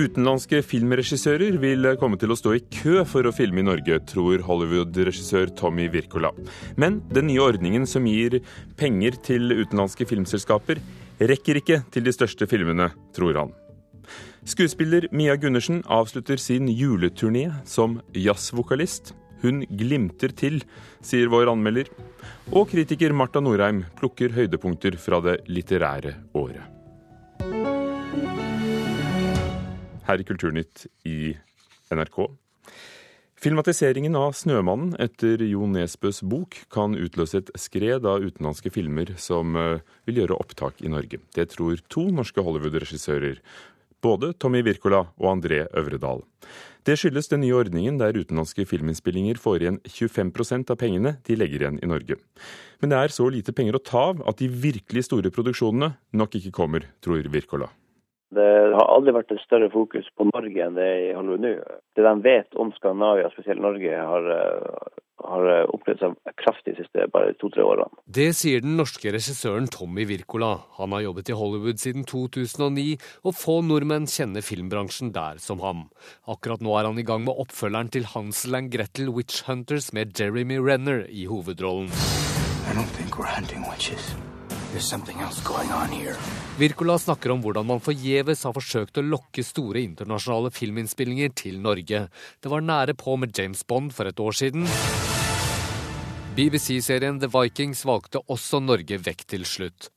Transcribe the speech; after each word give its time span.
Utenlandske 0.00 0.62
filmregissører 0.64 1.58
vil 1.60 1.88
komme 2.00 2.16
til 2.20 2.32
å 2.32 2.36
stå 2.38 2.54
i 2.56 2.62
kø 2.72 3.02
for 3.08 3.26
å 3.28 3.32
filme 3.36 3.60
i 3.60 3.66
Norge, 3.66 3.98
tror 4.08 4.40
Hollywood-regissør 4.46 5.52
Tommy 5.58 5.90
Wirkola. 5.92 6.30
Men 6.80 7.02
den 7.12 7.28
nye 7.28 7.42
ordningen 7.44 7.84
som 7.90 8.06
gir 8.08 8.38
penger 8.80 9.18
til 9.26 9.52
utenlandske 9.52 10.06
filmselskaper, 10.08 10.80
rekker 11.20 11.60
ikke 11.60 11.82
til 11.92 12.08
de 12.08 12.16
største 12.16 12.48
filmene, 12.48 12.88
tror 13.16 13.42
han. 13.42 13.52
Skuespiller 14.48 15.10
Mia 15.12 15.36
Gundersen 15.36 15.82
avslutter 15.84 16.40
sin 16.40 16.70
juleturné 16.72 17.50
som 17.68 18.00
jazzvokalist. 18.16 19.12
Hun 19.44 19.66
glimter 19.68 20.32
til, 20.32 20.62
sier 21.04 21.28
vår 21.32 21.52
anmelder. 21.52 21.92
Og 22.56 22.72
kritiker 22.72 23.12
Marta 23.12 23.44
Norheim 23.44 23.84
plukker 24.00 24.32
høydepunkter 24.32 24.96
fra 25.00 25.20
det 25.24 25.42
litterære 25.52 26.16
året. 26.32 26.79
Her 30.10 30.20
i 30.22 30.26
Kulturnytt 30.26 30.86
i 31.06 31.34
NRK. 31.94 32.26
Filmatiseringen 33.40 34.18
av 34.20 34.34
'Snømannen' 34.36 34.98
etter 35.00 35.40
Jo 35.48 35.64
Nesbøs 35.64 36.20
bok 36.28 36.58
kan 36.68 36.92
utløse 36.92 37.40
et 37.40 37.48
skred 37.56 38.04
av 38.04 38.20
utenlandske 38.20 38.68
filmer 38.74 39.14
som 39.16 39.56
eh, 39.56 39.80
vil 40.04 40.20
gjøre 40.20 40.36
opptak 40.36 40.82
i 40.84 40.92
Norge. 40.92 41.22
Det 41.32 41.46
tror 41.54 41.80
to 41.88 42.04
norske 42.12 42.44
Hollywood-regissører. 42.44 43.40
Både 44.04 44.34
Tommy 44.36 44.60
Wirkola 44.64 45.06
og 45.16 45.30
André 45.32 45.62
Øvredal. 45.72 46.20
Det 46.84 46.98
skyldes 47.00 47.32
den 47.32 47.40
nye 47.40 47.56
ordningen 47.56 47.96
der 48.00 48.16
utenlandske 48.16 48.68
filminnspillinger 48.68 49.40
får 49.40 49.64
igjen 49.64 49.80
25% 49.88 50.72
av 50.72 50.80
pengene 50.80 51.16
de 51.24 51.36
legger 51.36 51.64
igjen 51.64 51.80
i 51.80 51.88
Norge. 51.88 52.20
Men 52.80 52.92
det 52.92 53.00
er 53.00 53.16
så 53.16 53.28
lite 53.32 53.56
penger 53.56 53.76
å 53.76 53.84
ta 53.84 54.06
av 54.12 54.20
at 54.28 54.40
de 54.40 54.52
virkelig 54.52 55.08
store 55.08 55.32
produksjonene 55.32 55.94
nok 56.12 56.36
ikke 56.36 56.52
kommer, 56.60 56.88
tror 57.00 57.24
Wirkola. 57.24 57.72
Det 58.30 58.46
har 58.76 58.86
aldri 58.94 59.14
vært 59.16 59.32
et 59.34 59.42
større 59.42 59.70
fokus 59.72 60.06
på 60.14 60.28
Norge 60.30 60.62
enn 60.62 60.76
det 60.78 60.86
er 60.86 61.00
i 61.08 61.14
Hollywood 61.16 61.42
nå. 61.42 61.54
Det 61.98 62.06
de 62.06 62.16
vet 62.22 62.58
om 62.62 62.70
Skandinavia, 62.76 63.30
spesielt 63.32 63.62
Norge, 63.62 63.90
har, 63.90 64.28
eh, 64.30 65.00
har 65.26 65.48
opplevd 65.74 66.04
seg 66.04 66.36
kraftig 66.38 66.76
de 66.76 66.84
siste 66.84 67.08
bare 67.10 67.34
to-tre 67.42 67.66
årene. 67.66 67.90
Det 68.06 68.28
sier 68.38 68.62
den 68.62 68.76
norske 68.78 69.10
regissøren 69.10 69.66
Tommy 69.66 70.06
Wirkola. 70.06 70.52
Han 70.78 70.94
har 70.94 71.02
jobbet 71.08 71.32
i 71.32 71.38
Hollywood 71.40 71.82
siden 71.82 72.06
2009, 72.06 72.96
og 73.26 73.34
få 73.34 73.58
nordmenn 73.66 74.06
kjenner 74.06 74.46
filmbransjen 74.46 75.12
der 75.12 75.42
som 75.42 75.58
ham. 75.66 75.88
Akkurat 76.30 76.62
nå 76.62 76.78
er 76.78 76.86
han 76.86 77.02
i 77.02 77.06
gang 77.06 77.26
med 77.26 77.34
oppfølgeren 77.34 77.90
til 77.90 78.06
Hansel 78.14 78.54
and 78.54 78.70
Gretel 78.70 79.10
Witch 79.10 79.42
Hunters 79.50 79.92
med 79.92 80.14
Jeremy 80.14 80.62
Renner 80.62 81.02
i 81.10 81.26
hovedrollen. 81.26 81.90
I 82.70 82.74
don't 82.78 82.92
think 82.94 83.18
we're 83.18 83.26
hunting 83.26 83.66
witches. 83.68 84.14
Wirkola 86.58 86.98
snakker 86.98 87.30
om 87.30 87.40
hvordan 87.44 87.66
man 87.68 87.80
forgjeves 87.80 88.42
har 88.44 88.54
forsøkt 88.56 88.98
å 89.00 89.06
lokke 89.06 89.44
store 89.46 89.80
internasjonale 89.84 90.50
filminnspillinger 90.52 91.32
til 91.38 91.60
Norge. 91.62 92.08
Det 92.42 92.52
var 92.52 92.64
nære 92.66 92.96
på 92.98 93.14
med 93.20 93.36
James 93.36 93.62
Bond 93.64 93.94
for 93.96 94.10
et 94.10 94.20
år 94.20 94.36
siden. 94.36 94.66
BBC-serien 96.36 97.18
The 97.20 97.30
Vikings 97.30 97.82
valgte 97.88 98.22
også 98.30 98.60
Norge 98.62 99.00
vekk 99.02 99.24
til 99.32 99.46
slutt. 99.48 99.88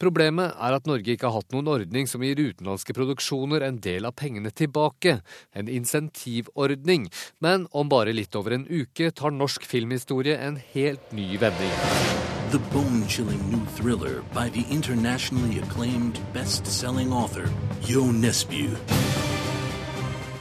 Problemet 0.00 0.54
er 0.56 0.76
at 0.76 0.86
Norge 0.88 1.12
ikke 1.12 1.28
har 1.28 1.40
hatt 1.40 1.52
noen 1.54 1.68
ordning 1.72 2.06
som 2.08 2.22
gir 2.24 2.38
utenlandske 2.38 2.94
produksjoner 2.96 3.66
en 3.66 3.80
del 3.82 4.08
av 4.08 4.14
pengene 4.16 4.52
tilbake. 4.54 5.18
En 5.52 5.68
insentivordning. 5.68 7.10
Men 7.44 7.68
om 7.72 7.90
bare 7.92 8.16
litt 8.16 8.36
over 8.38 8.56
en 8.56 8.68
uke 8.70 9.10
tar 9.12 9.34
norsk 9.36 9.68
filmhistorie 9.68 10.38
en 10.40 10.60
helt 10.72 11.12
ny 11.16 11.34
vending. 11.42 12.19
The 12.50 12.58
bone 12.58 13.06
chilling 13.06 13.48
new 13.48 13.64
thriller 13.64 14.22
by 14.34 14.48
the 14.48 14.66
internationally 14.72 15.60
acclaimed 15.60 16.18
best 16.32 16.66
selling 16.66 17.12
author 17.12 17.48
Jo 17.82 18.06
Nesbø. 18.06 19.29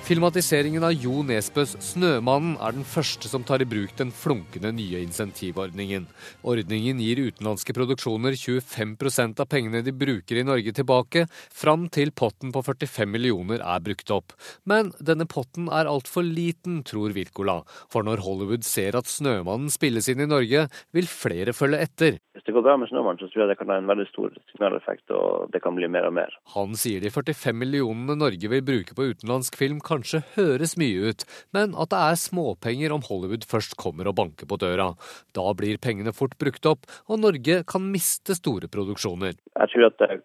Filmatiseringen 0.10 0.82
av 0.82 0.96
Jo 0.98 1.20
Nesbøs 1.22 1.76
'Snømannen' 1.78 2.56
er 2.66 2.74
den 2.74 2.86
første 2.88 3.30
som 3.30 3.44
tar 3.46 3.62
i 3.62 3.68
bruk 3.70 3.92
den 4.00 4.10
flunkende 4.10 4.72
nye 4.74 5.04
insentivordningen. 5.06 6.08
Ordningen 6.42 6.98
gir 6.98 7.22
utenlandske 7.28 7.76
produksjoner 7.78 8.34
25% 8.34 9.38
av 9.38 9.46
pengene 9.46 9.84
de 9.86 9.94
bruker 9.94 10.40
i 10.42 10.46
Norge 10.48 10.74
tilbake, 10.74 11.28
fram 11.54 11.86
til 11.94 12.10
potten 12.10 12.50
på 12.50 12.64
45 12.66 13.06
millioner 13.06 13.62
er 13.62 13.86
brukt 13.86 14.10
opp. 14.10 14.34
Men 14.66 14.90
denne 14.98 15.30
potten 15.30 15.70
er 15.70 15.86
altfor 15.86 16.26
liten, 16.26 16.82
tror 16.82 17.14
Wirkola. 17.14 17.62
For 17.94 18.02
når 18.02 18.26
Hollywood 18.26 18.66
ser 18.66 18.98
at 18.98 19.06
'Snømannen' 19.06 19.70
spilles 19.70 20.10
inn 20.10 20.26
i 20.26 20.26
Norge, 20.26 20.72
vil 20.92 21.06
flere 21.06 21.54
følge 21.54 21.86
etter. 21.86 22.18
Det 22.50 22.56
går 22.56 22.64
bra 22.66 22.78
med 22.82 22.90
'Snømannen', 22.90 23.20
så 23.22 23.30
tror 23.30 23.44
jeg 23.44 23.50
det 23.50 23.58
kan 23.60 23.70
ha 23.70 23.76
en 23.78 23.86
veldig 23.86 24.08
stor 24.10 24.32
signaleffekt, 24.50 25.12
og 25.14 25.52
det 25.54 25.60
kan 25.62 25.76
bli 25.78 25.86
mer 25.86 26.08
og 26.08 26.16
mer. 26.18 26.34
Han 26.56 26.74
sier 26.74 26.98
de 27.00 27.12
45 27.14 27.54
millionene 27.54 28.16
Norge 28.18 28.50
vil 28.50 28.64
bruke 28.66 28.96
på 28.98 29.06
utenlandsk 29.12 29.54
film, 29.54 29.78
kanskje 29.78 30.24
høres 30.34 30.74
mye 30.82 31.12
ut, 31.14 31.22
men 31.54 31.78
at 31.78 31.94
det 31.94 32.00
er 32.02 32.18
småpenger 32.18 32.90
om 32.90 33.06
Hollywood 33.06 33.46
først 33.46 33.78
kommer 33.78 34.10
og 34.10 34.18
banker 34.18 34.50
på 34.50 34.58
døra. 34.58 34.98
Da 35.38 35.46
blir 35.54 35.78
pengene 35.78 36.10
fort 36.10 36.34
brukt 36.42 36.66
opp, 36.66 36.90
og 37.06 37.22
Norge 37.22 37.62
kan 37.70 37.86
miste 37.86 38.34
store 38.34 38.66
produksjoner. 38.66 39.38
Jeg 39.38 39.70
tror 39.70 39.86
at 39.86 40.02
det 40.02 40.18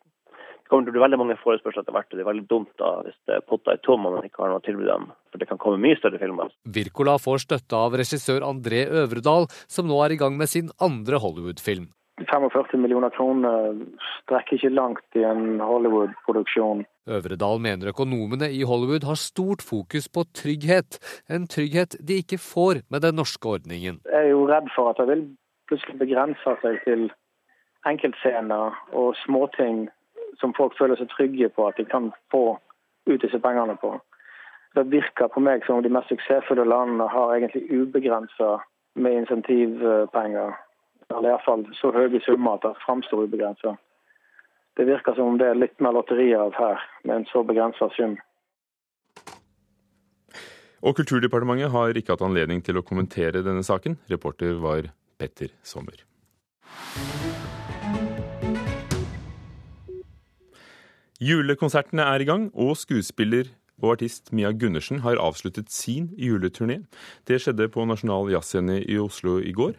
kommer 0.71 0.87
til 0.89 0.95
å 0.95 0.97
bli 0.97 1.05
veldig 1.05 1.19
mange 1.21 1.37
forespørsler 1.45 1.85
etter 1.85 1.93
hvert. 1.93 2.09
og 2.09 2.17
Det 2.17 2.25
er 2.25 2.31
veldig 2.33 2.49
dumt 2.49 2.73
da 2.81 3.03
hvis 3.05 3.45
potta 3.45 3.75
er 3.77 3.83
tom 3.85 4.06
og 4.06 4.17
man 4.17 4.25
ikke 4.25 4.41
har 4.47 4.55
noe 4.55 4.65
tilbud 4.65 4.89
dem. 4.89 5.12
For 5.29 5.37
det 5.37 5.51
kan 5.51 5.61
komme 5.61 5.77
mye 5.77 6.01
større 6.01 6.17
filmer. 6.17 6.49
Wirkola 6.65 7.19
får 7.21 7.45
støtte 7.45 7.77
av 7.77 7.93
regissør 7.93 8.41
André 8.49 8.89
Øvredal, 8.89 9.45
som 9.69 9.85
nå 9.93 10.01
er 10.06 10.17
i 10.17 10.19
gang 10.25 10.41
med 10.41 10.49
sin 10.49 10.73
andre 10.81 11.21
Hollywood-film. 11.21 11.93
45 12.23 12.79
millioner 12.79 13.11
kroner 13.11 13.75
strekker 14.23 14.55
ikke 14.57 14.71
langt 14.71 15.19
i 15.19 15.25
en 15.27 15.61
Hollywood-produksjon. 15.61 16.85
Øvredal 17.11 17.61
mener 17.61 17.91
økonomene 17.91 18.51
i 18.53 18.63
Hollywood 18.63 19.05
har 19.05 19.19
stort 19.19 19.63
fokus 19.63 20.09
på 20.09 20.23
trygghet, 20.35 20.99
en 21.31 21.47
trygghet 21.47 21.97
de 22.09 22.21
ikke 22.23 22.39
får 22.39 22.85
med 22.91 23.01
den 23.01 23.15
norske 23.15 23.49
ordningen. 23.49 24.01
Jeg 24.13 24.25
er 24.25 24.31
jo 24.31 24.47
redd 24.47 24.71
for 24.77 24.91
at 24.91 25.03
det 25.03 25.09
vil 25.11 25.27
plutselig 25.69 25.99
begrense 25.99 26.57
seg 26.63 26.79
til 26.87 27.11
enkeltscener 27.87 28.79
og 28.93 29.15
småting 29.25 29.89
som 30.41 30.55
folk 30.57 30.79
føler 30.79 30.97
seg 30.97 31.11
trygge 31.11 31.49
på 31.49 31.67
at 31.67 31.79
de 31.79 31.85
kan 31.85 32.13
få 32.31 32.57
ut 33.11 33.23
disse 33.23 33.39
pengene 33.39 33.77
på. 33.83 33.97
Det 34.75 34.87
virker 34.91 35.31
på 35.35 35.43
meg 35.43 35.67
som 35.67 35.79
om 35.79 35.83
de 35.83 35.93
mest 35.93 36.11
suksessfulle 36.11 36.67
landene 36.67 37.07
har 37.11 37.35
egentlig 37.35 37.67
ubegrensa 37.71 38.57
med 38.95 39.19
insentivpenger 39.21 40.55
eller 41.11 41.33
iallfall 41.33 41.67
så 41.81 41.93
høye 41.95 42.21
summer 42.25 42.59
at 42.59 42.67
det 42.67 42.75
framstår 42.85 43.27
ubegrensa. 43.27 43.77
Det 44.77 44.87
virker 44.89 45.15
som 45.15 45.35
om 45.35 45.39
det 45.39 45.51
er 45.51 45.59
litt 45.59 45.77
mer 45.85 45.95
lotteri 45.95 46.33
av 46.35 46.55
her, 46.59 46.81
med 47.05 47.21
en 47.21 47.29
så 47.31 47.45
begrensa 47.47 47.91
sum. 47.95 48.17
Og 50.85 50.97
Kulturdepartementet 50.99 51.73
har 51.73 51.97
ikke 51.97 52.13
hatt 52.13 52.25
anledning 52.27 52.61
til 52.65 52.77
å 52.77 52.85
kommentere 52.85 53.45
denne 53.45 53.63
saken. 53.65 53.97
Reporter 54.11 54.59
var 54.61 54.91
Petter 55.17 55.55
Sommer. 55.65 56.03
Julekonsertene 61.25 62.05
er 62.05 62.21
i 62.21 62.27
gang, 62.29 62.51
og 62.53 62.75
skuespiller 62.77 63.49
og 63.81 63.95
artist 63.95 64.33
Mia 64.35 64.51
Gundersen 64.53 65.01
har 65.07 65.21
avsluttet 65.23 65.71
sin 65.73 66.11
juleturné. 66.21 66.83
Det 67.25 67.41
skjedde 67.41 67.71
på 67.73 67.87
Nasjonal 67.89 68.29
Jazzscene 68.35 68.83
i 68.83 68.99
Oslo 69.01 69.39
i 69.41 69.55
går. 69.57 69.79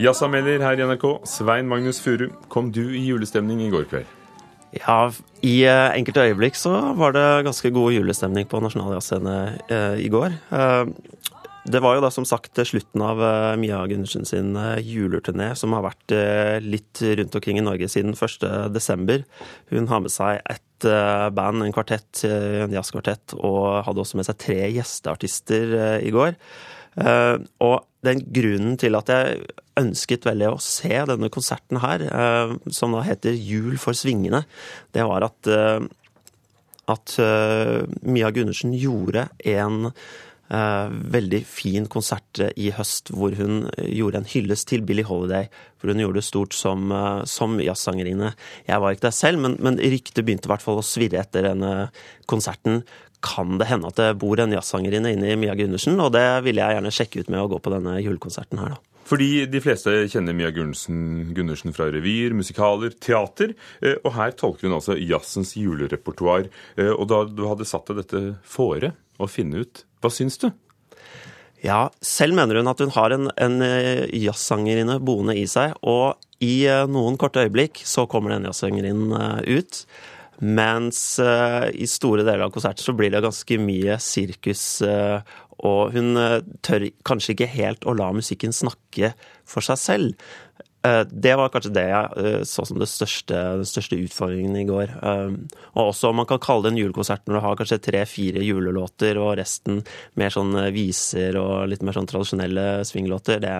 Jazzanmelder 0.00 0.62
her 0.64 0.80
i 0.80 0.84
NRK, 0.88 1.02
Svein 1.28 1.66
Magnus 1.68 1.98
Furu. 2.00 2.30
Kom 2.48 2.70
du 2.72 2.86
i 2.96 3.02
julestemning 3.04 3.58
i 3.60 3.68
går 3.68 3.84
kveld? 3.90 4.08
Ja, 4.72 5.10
i 5.44 5.58
uh, 5.68 5.90
enkelte 5.92 6.24
øyeblikk 6.24 6.56
så 6.56 6.72
var 6.96 7.12
det 7.12 7.24
ganske 7.44 7.72
god 7.74 7.92
julestemning 7.92 8.48
på 8.48 8.62
Nasjonal 8.64 8.94
Jazzscene 8.96 9.34
uh, 9.68 9.98
i 10.00 10.08
går. 10.08 10.38
Uh, 10.48 10.88
det 11.68 11.82
var 11.84 11.98
jo 11.98 12.04
da 12.06 12.08
som 12.14 12.24
sagt 12.24 12.56
slutten 12.64 13.04
av 13.04 13.20
Mia 13.60 13.82
Gundersen 13.90 14.24
sin 14.24 14.56
juleturné, 14.80 15.50
som 15.52 15.76
har 15.76 15.84
vært 15.84 16.14
litt 16.64 17.02
rundt 17.20 17.36
omkring 17.36 17.60
i 17.60 17.64
Norge 17.66 17.86
siden 17.92 18.16
1.12. 18.16 19.26
Hun 19.68 19.90
har 19.92 20.00
med 20.00 20.14
seg 20.14 20.40
et 20.40 20.88
band, 21.36 21.60
en 21.60 21.76
kvartett, 21.76 22.24
en 22.24 22.72
jazzkvartett, 22.72 23.36
og 23.36 23.84
hadde 23.86 24.02
også 24.02 24.18
med 24.18 24.30
seg 24.30 24.40
tre 24.40 24.58
gjesteartister 24.72 25.76
i 26.00 26.14
går. 26.16 26.32
Og 26.98 27.76
den 28.06 28.22
grunnen 28.34 28.78
til 28.80 28.96
at 28.98 29.12
jeg 29.12 29.42
ønsket 29.80 30.26
veldig 30.26 30.48
å 30.50 30.62
se 30.64 30.90
denne 31.10 31.30
konserten 31.32 31.78
her, 31.82 32.02
som 32.72 32.96
da 32.96 33.04
heter 33.06 33.36
Jul 33.36 33.78
for 33.80 33.96
svingene, 33.96 34.42
det 34.96 35.06
var 35.08 35.28
at 35.28 35.50
at 36.90 37.12
uh, 37.22 37.84
Mia 38.02 38.32
Gundersen 38.34 38.74
gjorde 38.74 39.28
en 39.46 39.92
veldig 40.50 41.38
fin 41.46 41.84
konsert 41.86 42.40
i 42.58 42.72
høst 42.74 43.12
hvor 43.14 43.36
hun 43.38 43.68
gjorde 43.78 44.18
en 44.18 44.26
hyllest 44.26 44.66
til 44.66 44.82
Billie 44.82 45.06
Holiday. 45.06 45.46
For 45.78 45.92
hun 45.92 46.02
gjorde 46.02 46.18
det 46.18 46.26
stort 46.26 46.56
som, 46.58 46.90
som 47.30 47.54
jazzsangerinne. 47.62 48.32
Jeg 48.66 48.82
var 48.82 48.96
ikke 48.96 49.06
der 49.06 49.14
selv, 49.14 49.38
men, 49.44 49.54
men 49.62 49.78
ryktet 49.78 50.24
begynte 50.24 50.50
i 50.50 50.52
hvert 50.52 50.64
fall 50.64 50.80
å 50.82 50.86
svirre 50.88 51.22
etter 51.22 51.46
denne 51.52 51.70
konserten. 52.26 52.82
Kan 53.24 53.58
det 53.60 53.68
hende 53.68 53.90
at 53.90 53.98
det 54.00 54.14
bor 54.20 54.40
en 54.40 54.54
jazzsangerinne 54.54 55.12
inne 55.14 55.34
i 55.34 55.40
Mia 55.40 55.56
Gundersen? 55.58 55.98
Og 56.00 56.14
det 56.16 56.24
ville 56.46 56.62
jeg 56.62 56.78
gjerne 56.78 56.94
sjekke 56.94 57.24
ut 57.24 57.32
med 57.32 57.42
å 57.42 57.50
gå 57.52 57.58
på 57.60 57.72
denne 57.74 57.98
julekonserten 58.00 58.62
her, 58.62 58.76
da. 58.76 58.84
Fordi 59.10 59.42
de 59.50 59.60
fleste 59.62 59.92
kjenner 60.12 60.36
Mia 60.36 60.52
Gundersen, 60.54 61.32
Gundersen 61.34 61.74
fra 61.74 61.88
revyer, 61.90 62.34
musikaler, 62.36 62.94
teater. 63.02 63.56
Eh, 63.82 63.96
og 64.04 64.14
her 64.14 64.34
tolker 64.38 64.68
hun 64.68 64.76
altså 64.76 64.94
jazzens 64.98 65.56
julerepertoar. 65.58 66.46
Eh, 66.78 66.92
og 66.92 67.08
da 67.10 67.24
du 67.26 67.42
hadde 67.48 67.66
satt 67.66 67.90
deg 67.90 68.04
dette 68.04 68.22
fore 68.46 68.92
å 69.18 69.28
finne 69.30 69.64
ut, 69.64 69.82
hva 70.00 70.12
syns 70.14 70.38
du? 70.42 70.50
Ja, 71.60 71.88
selv 72.00 72.38
mener 72.38 72.60
hun 72.60 72.70
at 72.70 72.80
hun 72.80 72.94
har 72.94 73.12
en, 73.16 73.32
en 73.34 73.58
eh, 73.66 74.06
jazzsangerinne 74.14 75.00
boende 75.02 75.34
i 75.36 75.44
seg. 75.50 75.74
Og 75.82 76.14
i 76.40 76.62
noen 76.88 77.18
korte 77.20 77.42
øyeblikk 77.42 77.82
så 77.84 78.06
kommer 78.08 78.32
den 78.36 78.46
jazzsangerinnen 78.48 79.42
ut. 79.50 79.82
Mens 80.40 81.00
uh, 81.20 81.68
i 81.72 81.88
store 81.90 82.24
deler 82.24 82.46
av 82.46 82.52
konserten 82.54 82.84
så 82.84 82.94
blir 82.96 83.12
det 83.12 83.20
ganske 83.24 83.58
mye 83.60 83.98
sirkus 84.00 84.64
uh, 84.86 85.20
og 85.66 85.92
hun 85.96 86.16
eh, 86.16 86.38
tør 86.64 86.86
kanskje 87.06 87.34
ikke 87.34 87.50
helt 87.52 87.86
å 87.88 87.96
la 87.96 88.10
musikken 88.16 88.54
snakke 88.54 89.12
for 89.48 89.64
seg 89.64 89.80
selv. 89.80 90.28
Eh, 90.82 91.02
det 91.10 91.34
var 91.36 91.50
kanskje 91.52 91.74
det 91.76 91.84
jeg 91.90 92.20
eh, 92.24 92.42
så 92.48 92.64
som 92.64 92.80
største, 92.80 93.36
den 93.60 93.68
største 93.68 93.98
utfordringen 94.00 94.56
i 94.56 94.64
går. 94.64 94.94
Um, 95.04 95.34
og 95.74 95.90
også 95.90 96.08
om 96.08 96.16
man 96.22 96.28
kan 96.28 96.40
kalle 96.40 96.64
det 96.64 96.72
en 96.72 96.80
julekonsert 96.80 97.26
når 97.28 97.36
du 97.36 97.40
har 97.44 97.58
kanskje 97.60 97.80
tre-fire 97.84 98.40
julelåter, 98.44 99.20
og 99.20 99.34
resten 99.40 99.82
mer 100.20 100.32
sånn 100.32 100.56
viser 100.72 101.36
og 101.40 101.68
litt 101.68 101.84
mer 101.84 101.98
sånn 101.98 102.08
tradisjonelle 102.08 102.64
swinglåter. 102.88 103.42
Det 103.44 103.52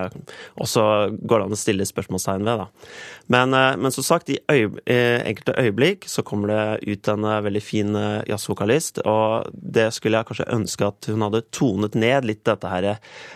også 0.64 0.84
går 1.20 1.43
det 1.43 1.49
an 1.50 1.56
å 1.56 1.61
stille 1.61 1.88
spørsmålstegn 1.88 2.49
ved, 2.49 2.64
da. 2.64 2.88
Men, 3.37 3.52
eh, 3.58 3.76
men 3.76 3.93
som 3.93 4.06
sagt, 4.06 4.32
i 4.32 4.40
øye, 4.49 4.72
enkelte 4.88 5.58
øyeblikk 5.61 6.08
så 6.08 6.25
kommer 6.25 6.55
det 6.55 6.94
ut 6.94 7.12
en 7.12 7.28
veldig 7.44 7.62
fin 7.62 7.93
jazzvokalist, 8.28 9.02
og 9.05 9.52
det 9.52 9.90
skulle 9.93 10.22
jeg 10.22 10.31
kanskje 10.31 10.49
ønske 10.56 10.88
at 10.88 11.11
hun 11.12 11.26
hadde 11.26 11.44
tonet 11.52 11.99
ned 11.99 12.25
litt 12.28 12.43
dette 12.49 12.70
her, 12.70 12.88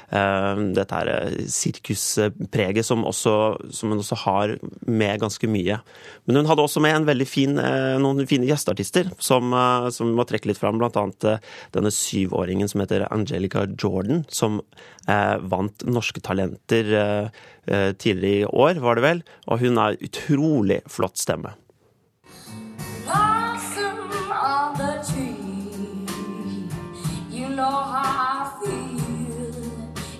dette 0.09 0.99
her 0.99 1.11
sirkuspreget 1.51 2.87
som 2.87 3.05
også 3.09 3.35
som 3.75 3.93
hun 3.93 4.01
også 4.03 4.19
har 4.25 4.55
med 4.87 5.23
ganske 5.23 5.49
mye. 5.51 5.79
Men 6.25 6.41
hun 6.41 6.49
hadde 6.51 6.65
også 6.65 6.83
med 6.83 7.25
fin, 7.29 7.59
eh, 7.59 7.97
noen 8.01 8.27
fine 8.27 8.47
gjesteartister 8.49 9.11
som, 9.19 9.53
eh, 9.53 9.91
som 9.91 10.15
må 10.15 10.27
trekke 10.27 10.51
litt 10.51 10.61
fram. 10.61 10.79
Blant 10.79 10.97
annet 10.97 11.25
eh, 11.25 11.39
denne 11.73 11.91
syvåringen 11.91 12.69
som 12.71 12.81
heter 12.81 13.07
Angelica 13.11 13.67
Jordan, 13.67 14.25
som 14.29 14.61
eh, 15.09 15.37
vant 15.43 15.85
Norske 15.85 16.21
Talenter 16.21 16.95
eh, 16.95 17.93
tidligere 17.93 18.45
i 18.45 18.47
år, 18.47 18.81
var 18.81 18.97
det 18.97 19.05
vel. 19.05 19.23
Og 19.49 19.61
hun 19.61 19.77
har 19.81 20.01
utrolig 20.01 20.83
flott 20.91 21.19
stemme. 21.21 21.55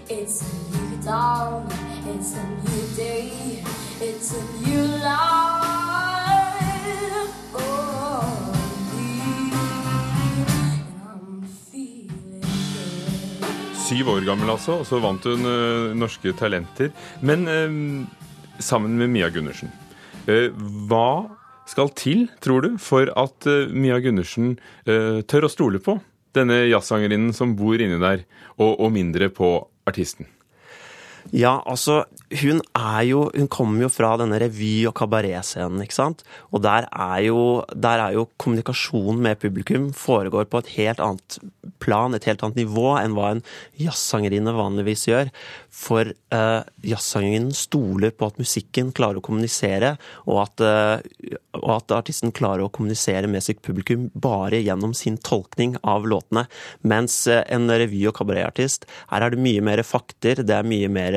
It's 0.07 0.43
a 0.43 0.55
new 0.73 1.03
dawn, 1.03 1.67
it's 2.07 2.35
a 2.37 2.45
new. 2.65 2.84
It's 4.01 4.35
a 4.35 4.43
new 4.67 4.83
life. 4.99 5.75
Syv 13.85 14.09
år 14.09 14.25
gammel, 14.27 14.51
altså, 14.51 14.81
og 14.81 14.87
så 14.89 14.99
vant 14.99 15.27
hun 15.29 15.47
uh, 15.47 15.93
Norske 15.95 16.33
Talenter. 16.35 16.91
Men 17.23 17.47
uh, 17.47 18.59
sammen 18.59 18.99
med 18.99 19.13
Mia 19.15 19.29
Gundersen. 19.31 19.71
Uh, 20.27 20.51
hva 20.91 21.31
skal 21.71 21.93
til, 21.95 22.27
tror 22.43 22.65
du, 22.67 22.71
for 22.83 23.13
at 23.15 23.47
Mia 23.71 24.01
Gundersen 24.03 24.57
tør 24.85 25.47
å 25.47 25.49
stole 25.49 25.81
på 25.81 25.95
denne 26.37 26.67
jazzsangerinnen 26.67 27.33
som 27.33 27.55
bor 27.57 27.81
inni 27.81 27.97
der, 28.03 28.27
og, 28.59 28.75
og 28.75 28.93
mindre 28.93 29.31
på 29.33 29.57
artisten? 29.89 30.29
Ja, 31.33 31.63
altså, 31.65 32.05
hun 32.41 32.61
er 32.77 33.03
jo 33.09 33.31
Hun 33.35 33.49
kommer 33.49 33.83
jo 33.83 33.89
fra 33.89 34.15
denne 34.21 34.39
revy- 34.39 34.87
og 34.89 34.95
kabaretscenen, 34.99 35.83
ikke 35.83 35.97
sant. 35.97 36.23
Og 36.53 36.63
der 36.63 36.87
er, 36.91 37.19
jo, 37.27 37.65
der 37.75 38.03
er 38.03 38.13
jo 38.13 38.29
kommunikasjonen 38.39 39.23
med 39.23 39.41
publikum 39.41 39.93
foregår 39.93 40.45
på 40.51 40.59
et 40.63 40.73
helt 40.77 41.01
annet 41.01 41.39
plan, 41.83 42.15
et 42.15 42.25
helt 42.29 42.43
annet 42.45 42.63
nivå, 42.65 42.95
enn 43.01 43.15
hva 43.17 43.35
en 43.35 43.43
jazzsangerinne 43.81 44.55
vanligvis 44.55 45.07
gjør. 45.09 45.31
For 45.75 46.11
uh, 46.35 46.63
jazzsangeren 46.87 47.51
stoler 47.57 48.15
på 48.15 48.29
at 48.31 48.39
musikken 48.41 48.93
klarer 48.95 49.21
å 49.21 49.25
kommunisere, 49.25 49.95
og 50.29 50.45
at, 50.45 50.65
uh, 50.65 51.39
og 51.61 51.71
at, 51.79 51.95
artisten 51.99 52.35
klarer 52.35 52.67
å 52.67 52.73
kommunisere 52.73 53.31
med 53.31 53.45
sitt 53.45 53.63
publikum 53.65 54.09
bare 54.15 54.63
gjennom 54.63 54.95
sin 54.97 55.19
tolkning 55.19 55.77
av 55.83 56.07
låtene. 56.11 56.47
Mens 56.87 57.25
uh, 57.31 57.43
en 57.49 57.69
revy- 57.71 58.07
og 58.11 58.17
kabaretartist, 58.21 58.89
her 59.13 59.27
er 59.27 59.35
det 59.35 59.43
mye 59.45 59.65
mer 59.65 59.85
fakter, 59.87 60.45
det 60.47 60.57
er 60.57 60.69
mye 60.69 60.91
mer 60.93 61.14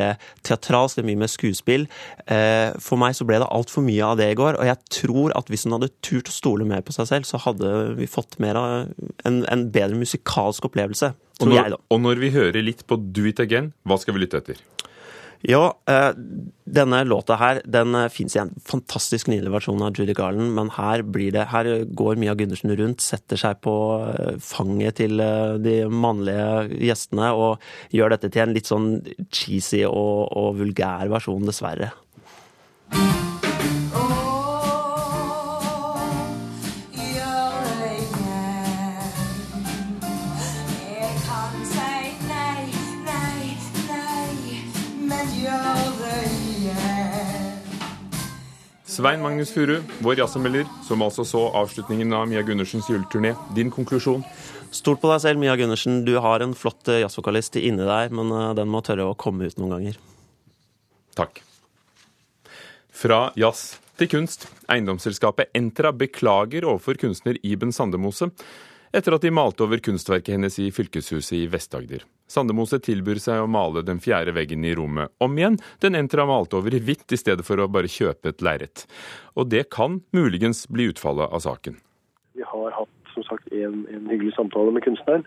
teatralsk, 0.47 0.97
det 0.97 1.03
er 1.05 1.09
mye 1.09 1.21
mer 1.23 1.31
skuespill. 1.31 1.87
For 2.27 2.99
meg 3.01 3.17
så 3.17 3.27
ble 3.27 3.41
det 3.41 3.49
altfor 3.53 3.85
mye 3.85 4.05
av 4.05 4.17
det 4.19 4.31
i 4.31 4.37
går, 4.39 4.59
og 4.59 4.69
jeg 4.69 4.79
tror 4.93 5.35
at 5.37 5.51
hvis 5.51 5.65
hun 5.67 5.77
hadde 5.77 5.91
turt 6.05 6.31
å 6.31 6.35
stole 6.35 6.67
mer 6.67 6.83
på 6.85 6.95
seg 6.95 7.09
selv, 7.09 7.29
så 7.29 7.41
hadde 7.43 7.73
vi 7.99 8.09
fått 8.09 8.39
mer 8.43 8.59
av 8.59 8.69
en, 9.27 9.41
en 9.47 9.67
bedre 9.73 9.99
musikalsk 9.99 10.69
opplevelse. 10.69 11.13
Og 11.37 11.51
når, 11.51 11.57
jeg, 11.57 11.77
og 11.93 12.01
når 12.01 12.21
vi 12.23 12.33
hører 12.33 12.63
litt 12.65 12.81
på 12.89 12.97
Do 12.97 13.27
It 13.29 13.41
Again, 13.43 13.71
hva 13.85 13.99
skal 14.01 14.17
vi 14.17 14.23
lytte 14.23 14.41
etter? 14.41 14.61
Ja, 15.45 15.77
eh, 15.85 16.11
denne 16.65 17.03
låta 17.03 17.35
her 17.37 17.61
den 17.65 17.95
eh, 17.95 18.09
fins 18.09 18.35
i 18.35 18.39
en 18.41 18.55
fantastisk 18.65 19.29
nydelig 19.29 19.53
versjon 19.53 19.83
av 19.85 19.93
Judy 19.93 20.15
Garland, 20.17 20.55
men 20.57 20.71
her, 20.73 21.03
det, 21.05 21.45
her 21.51 21.69
går 21.85 22.17
Mia 22.17 22.33
Gundersen 22.33 22.73
rundt, 22.79 23.05
setter 23.05 23.37
seg 23.37 23.61
på 23.61 23.75
eh, 24.07 24.41
fanget 24.41 24.97
til 25.03 25.21
de 25.61 25.77
mannlige 25.93 26.81
gjestene 26.89 27.31
og 27.37 27.63
gjør 27.93 28.15
dette 28.15 28.33
til 28.33 28.47
en 28.47 28.57
litt 28.57 28.69
sånn 28.69 28.91
cheesy 29.29 29.85
og, 29.85 30.27
og 30.33 30.57
vulgær 30.63 31.13
versjon, 31.13 31.45
dessverre. 31.45 31.93
Svein 48.97 49.21
Magnus 49.21 49.51
Furu, 49.53 49.75
vår 50.01 50.17
jazzanmelder, 50.17 50.63
som 50.81 51.03
altså 51.05 51.21
så 51.27 51.43
avslutningen 51.59 52.15
av 52.17 52.23
Mia 52.31 52.41
Gundersens 52.41 52.87
juleturné. 52.89 53.35
Din 53.53 53.69
konklusjon? 53.69 54.23
Stort 54.73 55.03
på 55.03 55.11
deg 55.11 55.21
selv, 55.21 55.37
Mia 55.37 55.53
Gundersen. 55.59 55.99
Du 56.07 56.15
har 56.23 56.41
en 56.41 56.55
flott 56.57 56.89
eh, 56.89 57.03
jazzvokalist 57.03 57.59
inni 57.61 57.85
deg, 57.85 58.15
men 58.17 58.33
eh, 58.33 58.55
den 58.57 58.71
må 58.73 58.81
tørre 58.81 59.05
å 59.05 59.13
komme 59.13 59.45
ut 59.45 59.61
noen 59.61 59.75
ganger. 59.75 60.01
Takk. 61.19 61.43
Fra 62.89 63.21
jazz 63.37 63.75
til 64.01 64.09
kunst. 64.15 64.49
Eiendomsselskapet 64.65 65.53
Entra 65.53 65.93
beklager 65.93 66.65
overfor 66.65 66.97
kunstner 66.97 67.37
Iben 67.45 67.75
Sandemose 67.75 68.31
etter 68.97 69.13
at 69.13 69.21
de 69.21 69.29
malte 69.29 69.67
over 69.67 69.77
kunstverket 69.77 70.39
hennes 70.39 70.57
i 70.57 70.71
fylkeshuset 70.73 71.37
i 71.37 71.45
Vest-Agder. 71.53 72.01
Sandemose 72.27 72.79
tilbyr 72.83 73.21
seg 73.23 73.43
å 73.43 73.49
male 73.51 73.83
den 73.87 74.01
fjerde 74.03 74.35
veggen 74.35 74.65
i 74.67 74.75
rommet 74.77 75.13
om 75.23 75.37
igjen, 75.39 75.57
den 75.83 75.95
Entra 75.95 76.27
malte 76.27 76.59
over 76.59 76.75
i 76.75 76.81
hvitt 76.83 77.15
i 77.15 77.19
stedet 77.19 77.45
for 77.47 77.59
å 77.59 77.69
bare 77.71 77.91
kjøpe 77.91 78.33
et 78.33 78.43
lerret. 78.45 78.85
Og 79.39 79.47
det 79.51 79.69
kan 79.73 80.01
muligens 80.15 80.65
bli 80.71 80.89
utfallet 80.91 81.31
av 81.31 81.43
saken. 81.45 81.79
Vi 82.37 82.45
har 82.45 82.73
hatt 82.75 83.13
som 83.13 83.25
sagt 83.25 83.47
en, 83.55 83.85
en 83.89 84.11
hyggelig 84.11 84.35
samtale 84.35 84.73
med 84.75 84.85
kunstneren. 84.85 85.25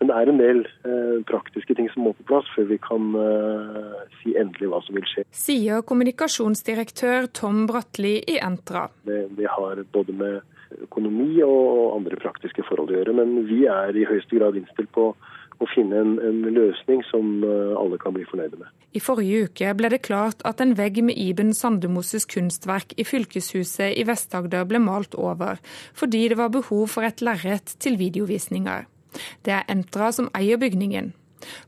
Men 0.00 0.08
det 0.08 0.16
er 0.16 0.30
en 0.32 0.38
del 0.40 0.60
eh, 0.88 1.16
praktiske 1.28 1.74
ting 1.76 1.90
som 1.92 2.06
må 2.06 2.14
på 2.16 2.24
plass 2.30 2.46
før 2.54 2.70
vi 2.70 2.78
kan 2.80 3.10
eh, 3.20 3.98
si 4.22 4.32
endelig 4.40 4.70
hva 4.72 4.80
som 4.86 4.96
vil 4.96 5.04
skje. 5.10 5.26
Sier 5.36 5.84
kommunikasjonsdirektør 5.84 7.28
Tom 7.36 7.66
Bratli 7.68 8.14
i 8.24 8.38
Entra. 8.40 8.86
Det, 9.04 9.26
det 9.36 9.50
har 9.52 9.82
både 9.92 10.16
med 10.16 10.40
økonomi 10.86 11.42
og 11.44 11.98
andre 11.98 12.16
praktiske 12.22 12.64
forhold 12.64 12.94
å 12.94 12.96
gjøre. 12.96 13.16
Men 13.20 13.44
vi 13.50 13.66
er 13.68 13.92
i 13.92 14.06
høyeste 14.08 14.40
grad 14.40 14.56
innstilt 14.56 14.88
på 14.96 15.10
å 15.60 15.68
finne 15.74 15.98
en, 16.00 16.14
en, 16.24 16.40
løsning 16.56 17.02
som 17.10 17.44
eh, 17.44 17.72
alle 17.78 17.98
kan 18.00 18.14
bli 18.16 18.24
fornøyde 18.28 18.60
med. 18.60 18.72
I 18.96 19.02
forrige 19.02 19.50
uke 19.50 19.74
ble 19.76 19.90
det 19.92 20.02
klart 20.06 20.40
at 20.48 20.62
en 20.64 20.74
vegg 20.78 21.02
med 21.04 21.18
Iben 21.20 21.52
Sandemoses 21.56 22.26
kunstverk 22.30 22.96
i 22.98 23.06
fylkeshuset 23.06 23.94
i 24.00 24.06
Vest-Agder 24.08 24.66
ble 24.70 24.80
malt 24.82 25.14
over, 25.14 25.60
fordi 25.94 26.26
det 26.32 26.40
var 26.40 26.54
behov 26.54 26.88
for 26.96 27.06
et 27.06 27.22
lerret 27.24 27.76
til 27.78 28.00
videovisninger. 28.00 28.88
Det 29.44 29.54
er 29.58 29.68
Entra 29.70 30.10
som 30.14 30.30
eier 30.38 30.60
bygningen. 30.60 31.12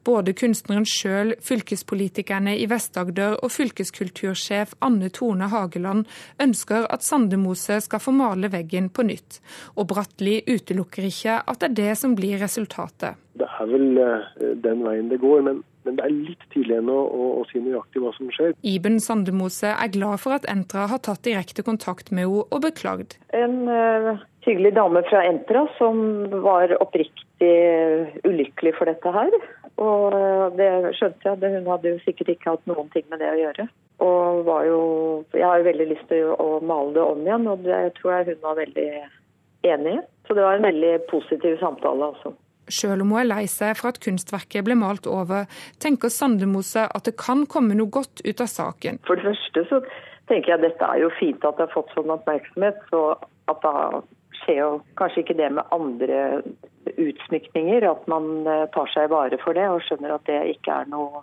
Både 0.05 0.35
kunstneren 0.37 0.87
sjøl, 0.89 1.35
fylkespolitikerne 1.43 2.55
i 2.59 2.69
Vest-Agder 2.71 3.39
og 3.41 3.53
fylkeskultursjef 3.55 4.77
Anne 4.85 5.11
Tone 5.15 5.51
Hageland 5.53 6.07
ønsker 6.43 6.87
at 6.93 7.07
Sandemose 7.07 7.81
skal 7.85 8.03
få 8.03 8.15
male 8.17 8.53
veggen 8.53 8.91
på 8.93 9.07
nytt. 9.09 9.41
Og 9.77 9.89
Bratteli 9.93 10.41
utelukker 10.49 11.09
ikke 11.09 11.41
at 11.43 11.61
det 11.63 11.73
er 11.73 11.79
det 11.83 11.99
som 12.01 12.17
blir 12.19 12.41
resultatet. 12.43 13.21
Det 13.39 13.49
er 13.49 13.69
vel 13.71 14.01
eh, 14.01 14.57
den 14.61 14.83
veien 14.85 15.09
det 15.09 15.23
går. 15.23 15.45
men 15.47 15.63
men 15.83 15.97
det 15.99 16.05
er 16.07 16.13
litt 16.15 16.45
tidlig 16.55 16.77
ennå 16.79 16.95
å, 16.95 17.29
å, 17.41 17.45
si 17.51 17.61
nøyaktig 17.63 18.03
hva 18.03 18.13
som 18.15 18.29
skjer. 18.35 18.55
Iben 18.67 19.01
Sandemose 19.03 19.73
er 19.73 19.91
glad 19.95 20.23
for 20.23 20.37
at 20.37 20.47
Entra 20.51 20.87
har 20.91 21.03
tatt 21.03 21.25
direkte 21.27 21.65
kontakt 21.67 22.13
med 22.13 22.29
henne 22.29 22.45
og 22.45 22.63
beklagd. 22.63 23.17
En 23.35 23.65
uh, 23.67 24.23
hyggelig 24.47 24.75
dame 24.79 25.03
fra 25.09 25.25
Entra 25.27 25.65
som 25.79 25.99
var 26.45 26.75
oppriktig 26.79 27.51
ulykkelig 28.29 28.77
for 28.79 28.91
dette 28.91 29.15
her. 29.15 29.35
Og 29.81 30.13
uh, 30.15 30.51
det 30.59 30.69
skjønte 30.99 31.29
jeg. 31.29 31.55
Hun 31.57 31.71
hadde 31.73 31.95
jo 31.95 32.03
sikkert 32.05 32.35
ikke 32.35 32.55
hatt 32.55 32.71
noen 32.71 32.91
ting 32.93 33.07
med 33.11 33.23
det 33.23 33.31
å 33.33 33.41
gjøre. 33.41 33.69
Og 34.03 34.45
var 34.47 34.67
jo 34.67 34.79
Jeg 35.33 35.47
har 35.47 35.61
jo 35.61 35.69
veldig 35.71 35.89
lyst 35.93 36.07
til 36.11 36.33
å 36.35 36.61
male 36.67 36.95
det 36.97 37.03
om 37.03 37.21
igjen, 37.25 37.49
og 37.51 37.67
det 37.67 37.83
tror 37.99 38.17
jeg 38.17 38.33
hun 38.33 38.47
var 38.47 38.61
veldig 38.61 38.89
enig 39.73 39.99
i. 39.99 40.01
Så 40.27 40.37
det 40.37 40.47
var 40.47 40.59
en 40.59 40.69
veldig 40.69 40.95
positiv 41.11 41.59
samtale, 41.61 42.13
altså. 42.13 42.35
Selv 42.71 43.03
om 43.03 43.11
hun 43.11 43.21
er 43.21 43.27
lei 43.27 43.45
seg 43.51 43.75
for 43.79 43.91
at 43.91 44.01
kunstverket 44.03 44.65
ble 44.67 44.77
malt 44.79 45.07
over, 45.11 45.49
tenker 45.83 46.13
Sandemose 46.13 46.87
at 46.87 47.09
det 47.09 47.17
kan 47.21 47.45
komme 47.51 47.75
noe 47.79 47.91
godt 47.91 48.23
ut 48.25 48.43
av 48.43 48.51
saken. 48.51 49.01
For 49.07 49.19
det 49.19 49.33
første 49.33 49.65
så 49.71 49.81
tenker 50.31 50.53
jeg 50.55 50.59
at 50.61 50.67
dette 50.69 50.89
er 50.89 51.03
jo 51.03 51.11
fint 51.19 51.45
at 51.45 51.59
det 51.59 51.67
har 51.67 51.75
fått 51.75 51.91
sånn 51.97 52.15
oppmerksomhet. 52.15 52.79
Så 52.93 53.03
at 53.51 53.65
da 53.67 53.75
skjer 54.43 54.61
jo 54.63 54.71
kanskje 55.01 55.25
ikke 55.25 55.39
det 55.43 55.51
med 55.59 55.75
andre 55.75 56.21
utsmykninger. 57.01 57.87
At 57.91 58.09
man 58.11 58.47
eh, 58.47 58.65
tar 58.75 58.91
seg 58.95 59.11
vare 59.13 59.39
for 59.43 59.59
det 59.59 59.69
og 59.71 59.85
skjønner 59.87 60.17
at 60.17 60.27
det 60.29 60.41
ikke 60.57 60.83
er 60.83 60.91
noe 60.93 61.23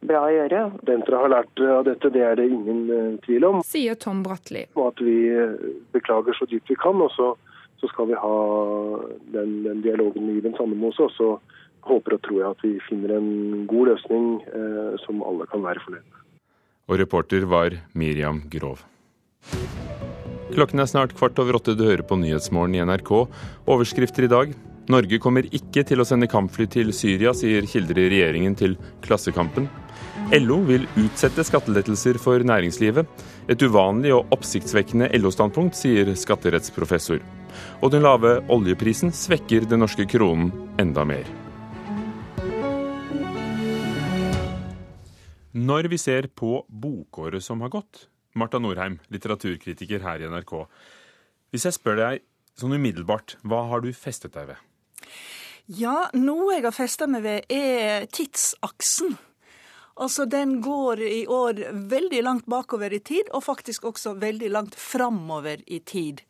bra 0.00 0.24
å 0.26 0.32
gjøre. 0.32 0.64
Venstre 0.88 1.20
har 1.20 1.32
lært 1.34 1.60
av 1.60 1.84
dette, 1.88 2.10
det 2.12 2.24
er 2.24 2.40
det 2.40 2.48
ingen 2.48 2.82
eh, 2.94 3.14
tvil 3.26 3.48
om. 3.50 3.62
Sier 3.66 3.98
Tom 4.00 4.24
Bratli. 4.26 4.66
Og 4.78 4.92
at 4.92 5.04
vi 5.04 5.16
eh, 5.28 5.56
beklager 5.94 6.36
så 6.38 6.48
dypt 6.50 6.72
vi 6.72 6.78
kan. 6.80 7.00
og 7.00 7.12
så 7.16 7.34
så 7.80 7.88
skal 7.88 8.10
vi 8.10 8.16
ha 8.20 8.36
den, 9.32 9.62
den 9.64 9.82
dialogen 9.84 10.26
med 10.26 10.40
Iben 10.40 10.56
Sandemose. 10.58 11.06
Og 11.06 11.12
så 11.16 11.28
håper 11.88 12.18
og 12.18 12.22
tror 12.26 12.40
jeg 12.42 12.50
at 12.50 12.64
vi 12.66 12.72
finner 12.88 13.16
en 13.16 13.30
god 13.70 13.94
løsning 13.94 14.26
eh, 14.44 14.96
som 15.06 15.22
alle 15.24 15.48
kan 15.50 15.64
være 15.64 15.80
fornøyd 15.86 16.04
med. 16.04 16.18
Og 16.90 17.00
reporter 17.00 17.46
var 17.48 17.78
Miriam 17.96 18.42
Grov. 18.52 18.84
Klokken 20.50 20.82
er 20.82 20.90
snart 20.90 21.14
kvart 21.16 21.38
over 21.40 21.60
åtte. 21.60 21.76
Du 21.78 21.86
hører 21.86 22.02
på 22.04 22.18
Nyhetsmorgen 22.18 22.74
i 22.76 22.82
NRK. 22.84 23.12
Overskrifter 23.70 24.26
i 24.26 24.32
dag. 24.32 24.56
Norge 24.88 25.18
kommer 25.20 25.46
ikke 25.54 25.84
til 25.86 26.00
å 26.00 26.06
sende 26.08 26.30
kampfly 26.30 26.66
til 26.70 26.94
Syria, 26.96 27.34
sier 27.36 27.66
kilder 27.68 27.98
i 28.00 28.08
regjeringen 28.10 28.56
til 28.58 28.78
Klassekampen. 29.04 29.68
LO 30.30 30.60
vil 30.62 30.86
utsette 31.00 31.42
skattelettelser 31.46 32.18
for 32.22 32.42
næringslivet. 32.46 33.06
Et 33.50 33.62
uvanlig 33.66 34.12
og 34.14 34.30
oppsiktsvekkende 34.34 35.10
LO-standpunkt, 35.18 35.74
sier 35.74 36.10
skatterettsprofessor. 36.14 37.20
Og 37.82 37.90
den 37.90 38.04
lave 38.06 38.38
oljeprisen 38.52 39.10
svekker 39.14 39.66
den 39.66 39.82
norske 39.82 40.06
kronen 40.06 40.52
enda 40.78 41.04
mer. 41.04 41.26
Når 45.50 45.90
vi 45.90 45.98
ser 45.98 46.30
på 46.30 46.62
bokåret 46.70 47.42
som 47.42 47.60
har 47.66 47.74
gått, 47.74 48.06
Marta 48.38 48.60
Norheim, 48.62 49.00
litteraturkritiker 49.10 50.06
her 50.06 50.22
i 50.22 50.30
NRK. 50.30 50.54
Hvis 51.50 51.66
jeg 51.66 51.74
spør 51.74 51.98
deg 51.98 52.26
sånn 52.54 52.78
umiddelbart, 52.78 53.34
hva 53.42 53.64
har 53.72 53.82
du 53.82 53.90
festet 53.90 54.36
deg 54.38 54.52
ved? 54.52 54.69
Ja, 55.80 56.08
noe 56.18 56.56
jeg 56.56 56.64
har 56.66 56.74
festa 56.74 57.06
meg 57.06 57.22
ved, 57.22 57.52
er 57.52 58.06
tidsaksen. 58.10 59.18
Altså, 60.00 60.24
Den 60.24 60.62
går 60.64 61.00
i 61.00 61.26
år 61.26 61.72
veldig 61.90 62.22
langt 62.22 62.46
bakover 62.48 62.92
i 62.92 62.98
tid, 63.04 63.22
og 63.36 63.44
faktisk 63.44 63.84
også 63.84 64.14
veldig 64.16 64.50
langt 64.50 64.74
framover 64.74 65.56
i 65.66 65.80
tid. 65.84 66.20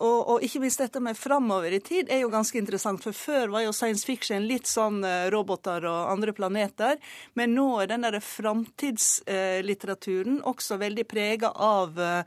Og, 0.00 0.28
og, 0.28 0.42
ikke 0.42 0.60
minst 0.64 0.78
dette 0.82 1.00
med 1.00 1.16
framover 1.18 1.72
i 1.76 1.80
tid 1.80 2.08
er 2.10 2.18
jo 2.24 2.30
ganske 2.32 2.58
interessant, 2.58 3.02
for 3.04 3.12
før 3.14 3.48
var 3.54 3.62
jo 3.62 3.72
science 3.76 4.06
fiction 4.06 4.46
litt 4.48 4.66
sånn 4.66 5.04
eh, 5.06 5.30
roboter 5.30 5.84
og 5.86 6.10
andre 6.10 6.32
planeter, 6.34 6.96
men 7.38 7.54
nå 7.54 7.80
er 7.84 7.88
den 7.92 8.02
derre 8.08 8.20
framtidslitteraturen 8.26 10.42
også 10.48 10.76
veldig 10.82 11.06
prega 11.06 11.48
av 11.54 12.00
eh, 12.02 12.24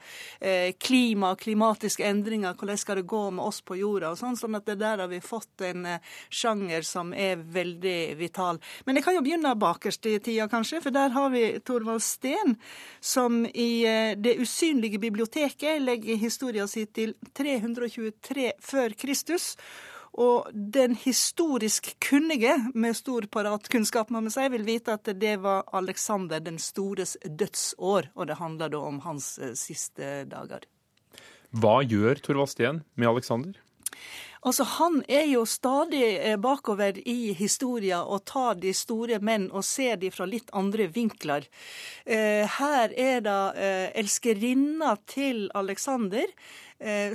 klima, 0.80 1.36
klimatiske 1.36 2.08
endringer, 2.08 2.56
hvordan 2.56 2.78
skal 2.80 2.96
det 3.02 3.12
gå 3.12 3.32
med 3.36 3.44
oss 3.44 3.60
på 3.68 3.76
jorda 3.82 4.12
og 4.14 4.18
sånn, 4.22 4.40
sånn 4.40 4.56
at 4.62 4.68
det 4.72 4.80
der 4.80 5.04
har 5.04 5.12
vi 5.12 5.20
fått 5.20 5.60
en 5.68 5.86
eh, 5.98 6.02
sjanger 6.32 6.88
som 6.88 7.12
er 7.12 7.36
veldig 7.36 8.16
vital. 8.16 8.64
Men 8.88 8.96
jeg 8.96 9.04
kan 9.10 9.20
jo 9.20 9.28
begynne 9.28 9.60
bakerst 9.60 10.08
i 10.08 10.24
tida, 10.24 10.48
kanskje 10.48 10.85
for 10.86 10.94
der 10.94 11.14
har 11.16 11.32
vi 11.34 11.44
Torvald 11.66 12.04
Steen, 12.06 12.56
som 13.02 13.44
i 13.46 13.86
eh, 13.90 14.14
Det 14.18 14.38
usynlige 14.42 15.02
biblioteket 15.02 15.82
legger 15.82 16.22
historien 16.22 16.70
sin 16.70 16.88
til 16.94 17.16
323 17.34 18.52
før 18.62 18.94
Kristus. 18.98 19.56
Og 20.16 20.48
den 20.54 20.96
historisk 20.96 21.90
kunnige, 22.00 22.54
med 22.74 22.96
stor 22.96 23.26
paratkunnskap, 23.28 24.14
må 24.14 24.22
man 24.24 24.32
si, 24.32 24.46
vil 24.54 24.64
vite 24.64 24.94
at 24.96 25.10
det 25.20 25.34
var 25.44 25.66
Alexander 25.76 26.40
den 26.40 26.60
stores 26.60 27.18
dødsår, 27.26 28.14
og 28.16 28.30
det 28.30 28.40
handler 28.40 28.72
da 28.72 28.80
om 28.80 29.02
hans 29.04 29.36
eh, 29.40 29.52
siste 29.60 30.24
dager. 30.32 30.64
Hva 31.56 31.82
gjør 31.84 32.22
Torvald 32.24 32.54
Steen 32.54 32.84
med 32.96 33.12
Alexander? 33.12 33.60
Altså, 34.46 34.64
Han 34.64 35.00
er 35.10 35.26
jo 35.26 35.42
stadig 35.50 36.04
eh, 36.22 36.38
bakover 36.38 37.00
i 37.08 37.34
historia 37.34 38.04
og 38.04 38.28
tar 38.30 38.60
de 38.62 38.74
store 38.78 39.18
menn 39.18 39.48
og 39.50 39.66
ser 39.66 39.98
de 39.98 40.12
fra 40.14 40.28
litt 40.30 40.52
andre 40.54 40.86
vinkler. 40.94 41.48
Eh, 42.06 42.46
her 42.60 42.94
er 42.94 43.24
det 43.26 43.40
eh, 43.58 43.88
elskerinna 44.04 44.96
til 45.10 45.48
Alexander 45.58 46.30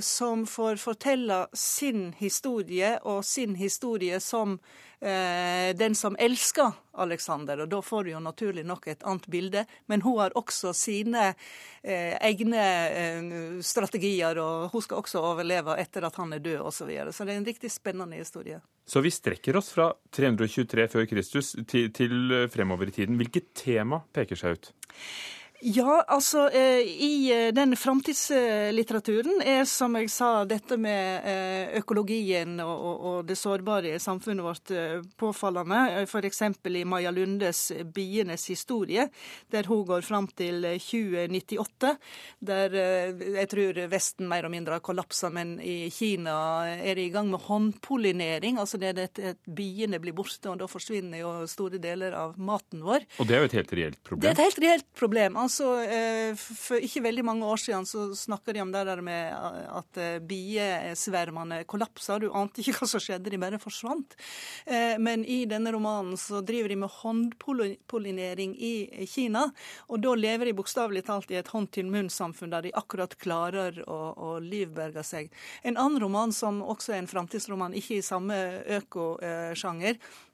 som 0.01 0.41
får 0.49 0.79
fortelle 0.81 1.35
sin 1.53 2.13
historie, 2.17 2.95
og 3.05 3.25
sin 3.25 3.53
historie 3.55 4.17
som 4.19 4.55
eh, 5.01 5.75
den 5.75 5.95
som 5.95 6.15
elsker 6.19 6.71
Alexander. 6.93 7.63
Og 7.63 7.69
da 7.69 7.81
får 7.81 8.03
du 8.03 8.11
jo 8.11 8.21
naturlig 8.23 8.63
nok 8.67 8.87
et 8.91 9.03
annet 9.07 9.27
bilde. 9.31 9.65
Men 9.85 10.03
hun 10.05 10.19
har 10.19 10.35
også 10.37 10.73
sine 10.77 11.31
eh, 11.31 12.15
egne 12.21 12.61
eh, 12.91 13.59
strategier, 13.65 14.39
og 14.41 14.69
hun 14.73 14.85
skal 14.85 15.01
også 15.01 15.23
overleve 15.31 15.77
etter 15.81 16.07
at 16.07 16.19
han 16.21 16.33
er 16.33 16.43
død 16.43 16.61
osv. 16.61 16.79
Så, 16.81 16.87
videre. 16.89 17.11
så 17.13 17.25
det 17.25 17.35
er 17.35 17.41
en 17.43 17.45
riktig 17.45 17.69
spennende 17.71 18.17
historie. 18.17 18.61
Så 18.87 19.03
vi 19.05 19.11
strekker 19.13 19.57
oss 19.57 19.69
fra 19.75 19.91
323 20.11 20.87
før 20.89 21.05
Kristus 21.05 21.53
til, 21.69 21.91
til 21.93 22.47
fremover 22.51 22.89
i 22.89 22.95
tiden. 22.95 23.19
Hvilket 23.21 23.53
tema 23.53 24.01
peker 24.13 24.39
seg 24.39 24.57
ut? 24.57 24.73
Ja, 25.63 26.01
altså 26.07 26.47
eh, 26.49 26.81
i 26.81 27.29
eh, 27.29 27.51
den 27.53 27.75
framtidslitteraturen 27.77 29.43
er, 29.45 29.61
som 29.69 29.93
jeg 29.99 30.07
sa, 30.09 30.41
dette 30.49 30.73
med 30.81 31.27
eh, 31.29 31.75
økologien 31.77 32.55
og 32.63 33.27
det 33.29 33.37
sårbare 33.37 33.99
samfunnet 34.01 34.45
vårt 34.45 34.71
påfallende. 35.21 36.01
F.eks. 36.07 36.41
i 36.65 36.81
Maja 36.85 37.11
Lundes 37.13 37.71
'Bienes 37.93 38.47
historie', 38.49 39.05
der 39.53 39.69
hun 39.69 39.85
går 39.85 40.01
fram 40.01 40.27
til 40.27 40.65
2098. 40.81 41.93
Der 42.39 42.73
jeg 42.73 43.49
tror 43.51 43.81
Vesten 43.91 44.29
mer 44.31 44.49
og 44.49 44.53
mindre 44.55 44.79
har 44.79 44.85
kollapsa, 44.85 45.29
men 45.29 45.59
i 45.61 45.91
Kina 45.93 46.65
er 46.73 46.95
de 46.97 47.05
i 47.05 47.13
gang 47.13 47.29
med 47.29 47.45
håndpollinering. 47.45 48.57
Altså 48.57 48.81
det 48.81 48.95
er 48.95 49.03
at 49.11 49.45
biene 49.45 50.01
blir 50.01 50.17
borte, 50.17 50.49
og 50.49 50.57
da 50.63 50.65
forsvinner 50.65 51.21
jo 51.21 51.35
store 51.45 51.77
deler 51.77 52.17
av 52.17 52.33
maten 52.41 52.81
vår. 52.81 53.05
Og 53.21 53.29
det 53.29 53.37
er 53.37 53.45
jo 53.45 53.51
et 53.51 53.59
helt 53.59 53.77
reelt 53.77 54.03
problem? 54.03 54.25
Det 54.25 54.33
er 54.33 54.39
et 54.39 54.45
helt 54.47 54.63
reelt 54.65 54.89
problem. 54.97 55.37
Altså, 55.37 55.50
altså, 55.51 55.83
eh, 55.83 56.35
For 56.35 56.79
ikke 56.79 57.03
veldig 57.03 57.25
mange 57.27 57.45
år 57.45 57.59
siden 57.59 57.85
så 57.85 58.07
snakka 58.15 58.53
de 58.55 58.61
om 58.63 58.71
det 58.71 58.85
der 58.87 59.01
med 59.03 59.33
at 59.67 59.99
eh, 59.99 60.19
biesvermene 60.23 61.63
kollapsa. 61.67 62.19
Du 62.19 62.31
ante 62.31 62.61
ikke 62.61 62.73
hva 62.79 62.87
som 62.87 63.03
skjedde, 63.03 63.29
de 63.31 63.39
bare 63.41 63.59
forsvant. 63.59 64.15
Eh, 64.65 64.95
men 64.99 65.25
i 65.25 65.43
denne 65.49 65.73
romanen 65.75 66.17
så 66.19 66.41
driver 66.45 66.71
de 66.71 66.79
med 66.83 66.93
håndpollinering 67.01 68.55
i 68.55 69.05
Kina. 69.09 69.49
Og 69.89 70.01
da 70.03 70.15
lever 70.15 70.49
de 70.49 70.55
bokstavelig 70.57 71.05
talt 71.09 71.31
i 71.31 71.39
et 71.41 71.51
hånd-til-munn-samfunn 71.51 72.55
der 72.55 72.67
de 72.67 72.75
akkurat 72.77 73.17
klarer 73.19 73.83
å, 73.87 73.99
å 74.15 74.33
livberge 74.39 75.03
seg. 75.05 75.31
En 75.63 75.77
annen 75.77 76.01
roman 76.01 76.31
som 76.35 76.61
også 76.63 76.95
er 76.95 77.03
en 77.03 77.11
framtidsroman, 77.11 77.75
ikke 77.77 77.99
i 77.99 78.05
samme 78.05 78.37
økosjanger, 78.79 79.97
Eh, 79.99 80.30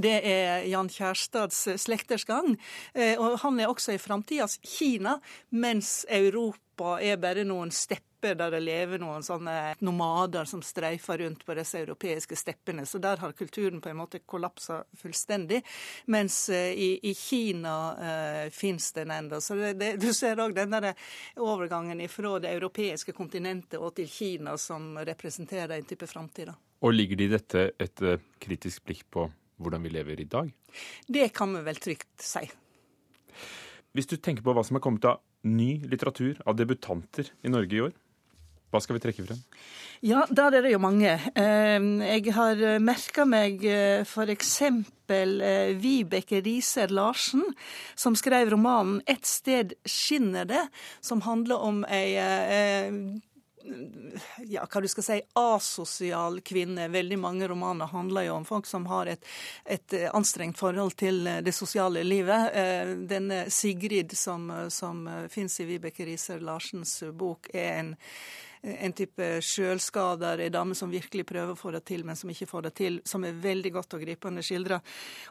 det 0.00 0.20
er 0.24 0.64
Jan 0.70 0.88
Kjærstads 0.88 1.66
eh, 1.66 1.76
'Slekters 1.76 2.24
gang'. 2.24 2.56
Eh, 2.94 3.18
og 3.18 3.38
Han 3.38 3.60
er 3.60 3.68
også 3.68 3.92
i 3.92 3.98
framtidas 3.98 4.58
Kina, 4.62 5.18
mens 5.50 6.06
Europa 6.08 7.00
er 7.02 7.16
bare 7.16 7.44
noen 7.44 7.70
stepper 7.70 8.34
der 8.34 8.50
det 8.50 8.60
lever 8.64 8.98
noen 8.98 9.22
sånne 9.22 9.76
nomader 9.78 10.46
som 10.46 10.62
streifer 10.62 11.18
rundt 11.18 11.44
på 11.46 11.54
disse 11.54 11.78
europeiske 11.78 12.34
steppene. 12.34 12.86
Så 12.86 12.98
der 12.98 13.16
har 13.16 13.32
kulturen 13.32 13.80
på 13.80 13.90
en 13.90 13.98
måte 14.00 14.18
kollapsa 14.26 14.80
fullstendig. 14.98 15.60
Mens 16.06 16.48
i, 16.50 16.98
i 17.02 17.14
Kina 17.14 17.76
uh, 17.94 18.50
fins 18.50 18.90
den 18.92 19.10
ennå. 19.14 19.38
Så 19.40 19.54
det, 19.54 19.72
det, 19.78 19.92
du 20.02 20.10
ser 20.14 20.42
òg 20.42 20.54
den 20.54 20.74
overgangen 21.36 22.02
fra 22.10 22.40
det 22.42 22.56
europeiske 22.58 23.14
kontinentet 23.14 23.78
og 23.78 23.94
til 23.94 24.10
Kina 24.10 24.56
som 24.58 24.98
representerer 24.98 25.78
en 25.78 25.86
type 25.86 26.06
framtid. 26.10 26.50
Og 26.82 26.94
ligger 26.94 27.22
det 27.22 27.30
i 27.30 27.34
dette 27.36 27.68
et 27.78 28.06
kritisk 28.42 28.82
blikk 28.82 29.06
på 29.14 29.30
hvordan 29.58 29.84
vi 29.84 29.92
lever 29.94 30.20
i 30.20 30.28
dag? 30.30 30.50
Det 31.06 31.28
kan 31.36 31.54
vi 31.56 31.64
vel 31.66 31.80
trygt 31.82 32.10
si. 32.22 32.44
Hvis 33.96 34.10
du 34.10 34.16
tenker 34.16 34.44
på 34.46 34.54
hva 34.54 34.64
som 34.66 34.78
er 34.78 34.84
kommet 34.84 35.06
av 35.08 35.22
ny 35.48 35.78
litteratur 35.88 36.38
av 36.46 36.58
debutanter 36.58 37.30
i 37.42 37.50
Norge 37.50 37.76
i 37.76 37.82
år, 37.88 37.96
hva 38.68 38.82
skal 38.84 38.98
vi 38.98 39.00
trekke 39.00 39.24
frem? 39.24 39.38
Ja, 40.04 40.26
der 40.28 40.58
er 40.58 40.62
det 40.66 40.74
jo 40.74 40.80
mange. 40.82 41.08
Jeg 41.08 42.34
har 42.36 42.60
merka 42.84 43.24
meg 43.24 43.64
f.eks. 44.04 44.52
Vibeke 45.80 46.42
Riser 46.44 46.92
Larsen, 46.92 47.46
som 47.96 48.14
skrev 48.18 48.52
romanen 48.52 49.00
'Et 49.06 49.24
sted 49.24 49.72
skinner 49.86 50.44
det', 50.44 50.68
som 51.00 51.24
handler 51.24 51.56
om 51.56 51.84
ei 51.88 52.20
ja, 54.46 54.64
hva 54.66 54.80
du 54.80 54.88
skal 54.88 55.06
si, 55.06 55.18
asosial 55.38 56.40
kvinne. 56.46 56.88
Veldig 56.92 57.18
mange 57.18 57.48
romaner 57.48 57.92
handler 57.92 58.28
jo 58.28 58.38
om 58.38 58.48
folk 58.48 58.66
som 58.66 58.86
har 58.90 59.10
et, 59.12 59.24
et 59.64 59.96
anstrengt 60.12 60.58
forhold 60.58 60.96
til 60.98 61.24
det 61.44 61.54
sosiale 61.56 62.02
livet. 62.06 62.54
Denne 63.08 63.44
Sigrid 63.52 64.16
som, 64.16 64.50
som 64.72 65.04
finnes 65.30 65.60
i 65.60 65.68
Vibeke 65.68 66.06
Riser 66.08 66.40
Larsens 66.44 67.00
bok, 67.12 67.50
er 67.54 67.72
en 67.78 67.96
en 68.62 68.92
type 68.92 69.26
sjølskader, 69.44 70.40
ei 70.42 70.50
dame 70.52 70.74
som 70.74 70.90
virkelig 70.90 71.26
prøver 71.28 71.54
å 71.54 71.58
få 71.58 71.72
det 71.74 71.84
til, 71.88 72.04
men 72.06 72.16
som 72.18 72.30
ikke 72.30 72.48
får 72.50 72.68
det 72.68 72.72
til, 72.80 73.00
som 73.06 73.24
er 73.26 73.36
veldig 73.38 73.72
godt 73.74 73.96
og 73.96 74.04
gripende 74.04 74.42
skildra. 74.44 74.80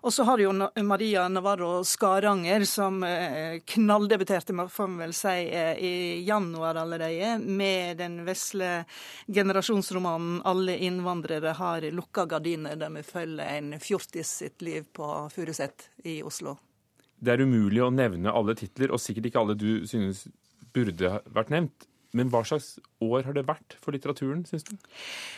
Og 0.04 0.14
så 0.14 0.26
har 0.28 0.38
du 0.38 0.46
jo 0.46 0.54
Maria 0.88 1.28
Navarro 1.32 1.84
Skaranger, 1.88 2.66
som 2.70 3.02
eh, 3.04 3.60
knalldebuterte, 3.66 4.56
får 4.72 4.92
vi 4.94 5.02
vel 5.02 5.16
si, 5.18 5.36
eh, 5.48 5.74
i 5.78 5.96
januar 6.28 6.80
allerede, 6.84 7.38
med 7.44 7.98
den 7.98 8.22
vesle 8.28 8.86
generasjonsromanen 9.28 10.42
'Alle 10.44 10.78
innvandrere 10.78 11.54
har 11.58 11.82
lukka 11.92 12.26
gardiner', 12.26 12.76
der 12.76 12.90
vi 12.90 13.04
følger 13.04 13.58
en 13.58 13.80
fjortis 13.80 14.30
sitt 14.44 14.62
liv 14.62 14.86
på 14.94 15.30
Furuset 15.34 15.90
i 16.04 16.22
Oslo. 16.24 16.58
Det 17.20 17.34
er 17.34 17.42
umulig 17.42 17.82
å 17.82 17.94
nevne 17.94 18.32
alle 18.32 18.54
titler, 18.56 18.92
og 18.94 19.02
sikkert 19.02 19.26
ikke 19.30 19.42
alle 19.42 19.58
du 19.58 19.88
synes 19.90 20.28
burde 20.74 21.20
vært 21.34 21.50
nevnt. 21.54 21.88
Men 22.16 22.30
hva 22.32 22.40
slags 22.48 22.78
år 23.04 23.26
har 23.28 23.36
det 23.36 23.44
vært 23.48 23.76
for 23.84 23.96
litteraturen, 23.96 24.46
syns 24.48 24.64
du? 24.68 24.74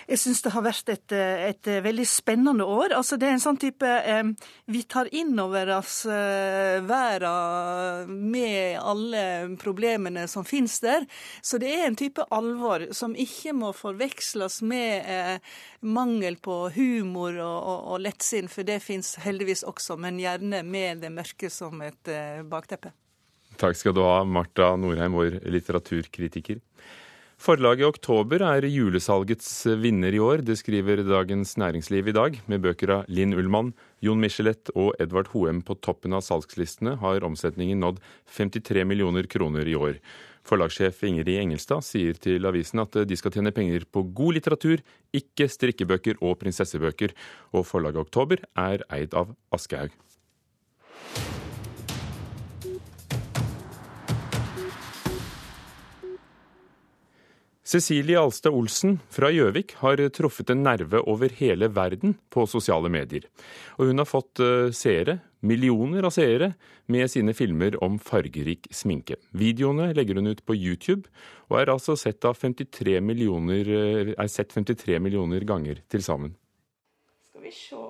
Jeg 0.09 0.21
syns 0.21 0.43
det 0.45 0.51
har 0.53 0.63
vært 0.65 0.91
et, 0.93 1.15
et, 1.15 1.69
veldig 1.85 2.05
spennende 2.07 2.67
år. 2.69 2.93
Altså, 2.97 3.17
det 3.17 3.29
er 3.29 3.35
en 3.35 3.43
sånn 3.43 3.59
type 3.59 3.89
eh, 3.89 4.29
Vi 4.69 4.83
tar 4.89 5.09
inn 5.15 5.33
over 5.41 5.73
oss 5.79 6.03
eh, 6.05 6.77
verden 6.85 8.13
med 8.29 8.77
alle 8.77 9.23
problemene 9.61 10.27
som 10.29 10.45
finnes 10.47 10.77
der. 10.85 11.09
Så 11.41 11.57
det 11.61 11.73
er 11.73 11.87
en 11.87 11.99
type 11.99 12.25
alvor 12.35 12.89
som 12.95 13.17
ikke 13.17 13.55
må 13.57 13.73
forveksles 13.75 14.61
med 14.69 15.09
eh, 15.09 15.59
mangel 15.81 16.37
på 16.37 16.61
humor 16.77 17.33
og, 17.33 17.59
og, 17.59 17.83
og 17.95 18.05
lettsinn, 18.05 18.49
for 18.51 18.67
det 18.67 18.81
fins 18.85 19.15
heldigvis 19.23 19.65
også, 19.67 19.97
men 19.97 20.21
gjerne 20.21 20.63
med 20.67 21.03
det 21.03 21.13
mørke 21.13 21.49
som 21.53 21.81
et 21.85 22.13
eh, 22.13 22.41
bakteppe. 22.45 22.93
Takk 23.59 23.75
skal 23.75 23.95
du 23.95 23.99
ha, 24.05 24.23
Marta 24.23 24.71
Norheim, 24.79 25.17
vår 25.17 25.41
litteraturkritiker. 25.51 26.61
Forlaget 27.39 27.87
Oktober 27.87 28.43
er 28.43 28.65
julesalgets 28.67 29.47
vinner 29.79 30.15
i 30.15 30.19
år, 30.19 30.41
det 30.43 30.57
skriver 30.59 30.99
Dagens 31.07 31.53
Næringsliv 31.59 32.09
i 32.11 32.15
dag. 32.15 32.39
Med 32.51 32.63
bøker 32.63 32.91
av 32.97 33.11
Linn 33.11 33.35
Ullmann, 33.35 33.73
Jon 34.03 34.19
Michelet 34.19 34.71
og 34.75 34.91
Edvard 34.99 35.31
Hoem 35.31 35.61
på 35.63 35.77
toppen 35.79 36.15
av 36.15 36.23
salgslistene 36.27 36.97
har 36.99 37.23
omsetningen 37.27 37.79
nådd 37.83 38.01
53 38.35 38.83
millioner 38.87 39.27
kroner 39.31 39.67
i 39.67 39.75
år. 39.79 40.01
Forlagssjef 40.47 41.03
Ingrid 41.07 41.35
Engelstad 41.39 41.83
sier 41.87 42.19
til 42.19 42.47
avisen 42.47 42.83
at 42.83 42.95
de 43.07 43.19
skal 43.19 43.35
tjene 43.35 43.55
penger 43.55 43.87
på 43.87 44.03
god 44.15 44.39
litteratur, 44.39 44.83
ikke 45.15 45.47
strikkebøker 45.51 46.19
og 46.19 46.39
prinsessebøker. 46.43 47.15
Og 47.55 47.67
forlaget 47.67 48.07
Oktober 48.07 48.43
er 48.55 48.87
eid 48.99 49.15
av 49.15 49.35
Aschehoug. 49.55 49.95
Cecilie 57.69 58.17
Alstad 58.17 58.55
Olsen 58.57 58.95
fra 59.13 59.27
Gjøvik 59.29 59.75
har 59.83 60.01
truffet 60.17 60.49
en 60.49 60.63
nerve 60.65 61.03
over 61.05 61.29
hele 61.37 61.67
verden 61.69 62.15
på 62.33 62.47
sosiale 62.49 62.89
medier. 62.89 63.27
Og 63.77 63.91
hun 63.91 64.01
har 64.01 64.07
fått 64.09 64.41
eh, 64.41 64.71
seere, 64.73 65.19
millioner 65.45 66.07
av 66.07 66.15
seere, 66.15 66.47
med 66.89 67.11
sine 67.13 67.35
filmer 67.37 67.77
om 67.85 67.99
fargerik 68.01 68.65
sminke. 68.73 69.19
Videoene 69.37 69.91
legger 69.93 70.17
hun 70.17 70.31
ut 70.31 70.41
på 70.49 70.57
YouTube, 70.57 71.13
og 71.51 71.59
er 71.61 71.69
altså 71.75 71.93
sett, 71.93 72.25
53 72.25 72.97
millioner, 73.05 73.69
eh, 73.69 74.13
er 74.17 74.33
sett 74.33 74.49
53 74.57 74.97
millioner 75.05 75.45
ganger 75.45 75.83
til 75.93 76.01
sammen. 76.01 76.33
Skal 77.29 77.45
vi 77.45 77.53
se 77.53 77.85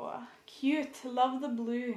Cute, 0.59 1.07
love 1.07 1.39
the 1.39 1.55
blue. 1.55 1.95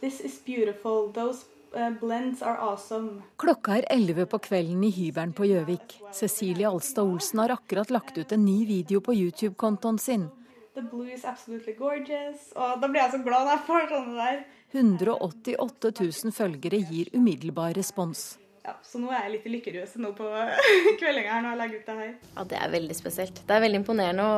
This 0.00 0.18
is 0.20 0.40
beautiful. 0.42 1.12
Those 1.14 1.46
awesome. 1.74 3.22
Klokka 3.36 3.78
er 3.78 3.86
11 3.90 4.26
på 4.26 4.38
kvelden 4.38 4.84
i 4.84 4.90
hybelen 4.90 5.32
på 5.32 5.46
Gjøvik. 5.48 5.98
Cecilie 6.12 6.68
Alstad 6.68 7.04
Olsen 7.04 7.38
har 7.38 7.50
akkurat 7.50 7.90
lagt 7.90 8.18
ut 8.18 8.32
en 8.32 8.44
ny 8.44 8.66
video 8.66 9.00
på 9.00 9.14
YouTube-kontoen 9.14 9.98
sin. 9.98 10.28
The 10.74 10.82
blue 10.82 11.12
is 11.12 11.24
absolutely 11.24 11.74
gorgeous. 11.74 12.52
Og 12.56 12.80
da 12.80 12.88
blir 12.88 13.02
jeg 13.02 13.12
så 13.12 13.22
glad 13.24 13.44
når 13.46 13.56
jeg 13.56 13.66
får 13.66 13.88
sånne 13.90 14.14
der. 14.20 14.44
188 14.72 15.92
000 16.00 16.32
følgere 16.32 16.80
gir 16.88 17.10
umiddelbar 17.12 17.74
respons. 17.76 18.38
Ja, 18.62 18.76
så 18.86 19.00
nå 19.02 19.10
er 19.10 19.24
jeg 19.24 19.32
litt 19.34 19.46
i 19.48 19.52
lykkerus 19.56 19.96
nå 19.98 20.12
på 20.14 20.28
kveldinga 21.00 21.34
her 21.34 21.42
når 21.42 21.50
jeg 21.50 21.60
legger 21.60 21.80
ut 21.80 21.88
det 21.90 21.96
her. 21.98 22.12
Ja, 22.36 22.44
Det 22.52 22.58
er 22.60 22.74
veldig 22.76 22.96
spesielt. 22.96 23.42
Det 23.48 23.56
er 23.56 23.64
veldig 23.64 23.80
imponerende 23.82 24.24
å 24.24 24.36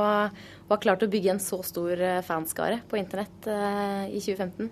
ha 0.73 0.79
klart 0.81 1.05
å 1.05 1.11
bygge 1.13 1.35
en 1.35 1.43
så 1.45 1.61
stor 1.67 2.01
eh, 2.01 2.23
fanskare 2.25 2.81
på 2.89 2.99
internett 2.99 3.51
uh, 3.51 4.09
i 4.09 4.23
2015. 4.25 4.71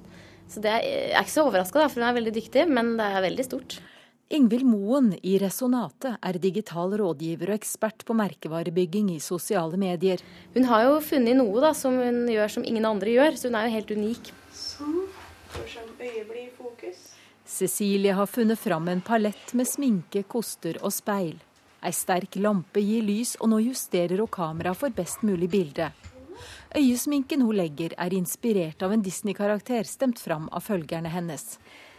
Så 0.52 0.60
det 0.60 0.68
er, 0.68 0.84
jeg 0.84 1.16
er 1.16 1.24
ikke 1.24 1.32
så 1.32 1.46
overraska, 1.48 1.86
for 1.88 2.00
hun 2.00 2.08
er 2.10 2.18
veldig 2.18 2.34
dyktig, 2.36 2.66
men 2.68 2.94
det 2.98 3.08
er 3.08 3.24
veldig 3.24 3.46
stort. 3.48 3.78
Ingvild 4.32 4.64
Moen 4.64 5.10
i 5.28 5.34
Resonate 5.40 6.14
er 6.24 6.38
digital 6.40 6.94
rådgiver 6.96 7.50
og 7.52 7.58
ekspert 7.58 8.04
på 8.08 8.16
merkevarebygging 8.16 9.10
i 9.12 9.18
sosiale 9.20 9.76
medier. 9.80 10.20
Hun 10.54 10.68
har 10.70 10.86
jo 10.86 11.00
funnet 11.04 11.36
noe 11.36 11.60
da, 11.60 11.74
som 11.76 11.98
hun 12.00 12.24
gjør 12.32 12.54
som 12.54 12.64
ingen 12.68 12.88
andre 12.88 13.12
gjør, 13.12 13.36
så 13.36 13.50
hun 13.50 13.58
er 13.60 13.68
jo 13.68 13.74
helt 13.76 13.92
unik. 13.96 14.32
Sånn. 14.56 15.02
Øyet 15.52 16.28
blir 16.28 16.46
i 16.46 16.50
fokus. 16.56 17.10
Cecilie 17.44 18.14
har 18.16 18.26
funnet 18.26 18.60
fram 18.60 18.88
en 18.88 19.02
palett 19.04 19.52
med 19.52 19.68
sminke, 19.68 20.24
koster 20.24 20.80
og 20.80 20.94
speil. 20.96 21.36
Ei 21.84 21.92
sterk 21.92 22.38
lampe 22.40 22.80
gir 22.80 23.04
lys, 23.04 23.34
og 23.40 23.52
nå 23.52 23.60
justerer 23.66 24.22
hun 24.22 24.32
kameraet 24.32 24.80
for 24.80 24.96
best 24.96 25.24
mulig 25.26 25.50
bilde. 25.52 25.90
Øyesminken 26.72 27.42
hun 27.44 27.56
legger, 27.56 27.92
er 28.00 28.14
inspirert 28.16 28.82
av 28.82 28.94
en 28.94 29.02
Disney-karakter 29.04 29.84
stemt 29.84 30.20
fram 30.22 30.46
av 30.48 30.64
følgerne 30.64 31.10
hennes. 31.12 31.58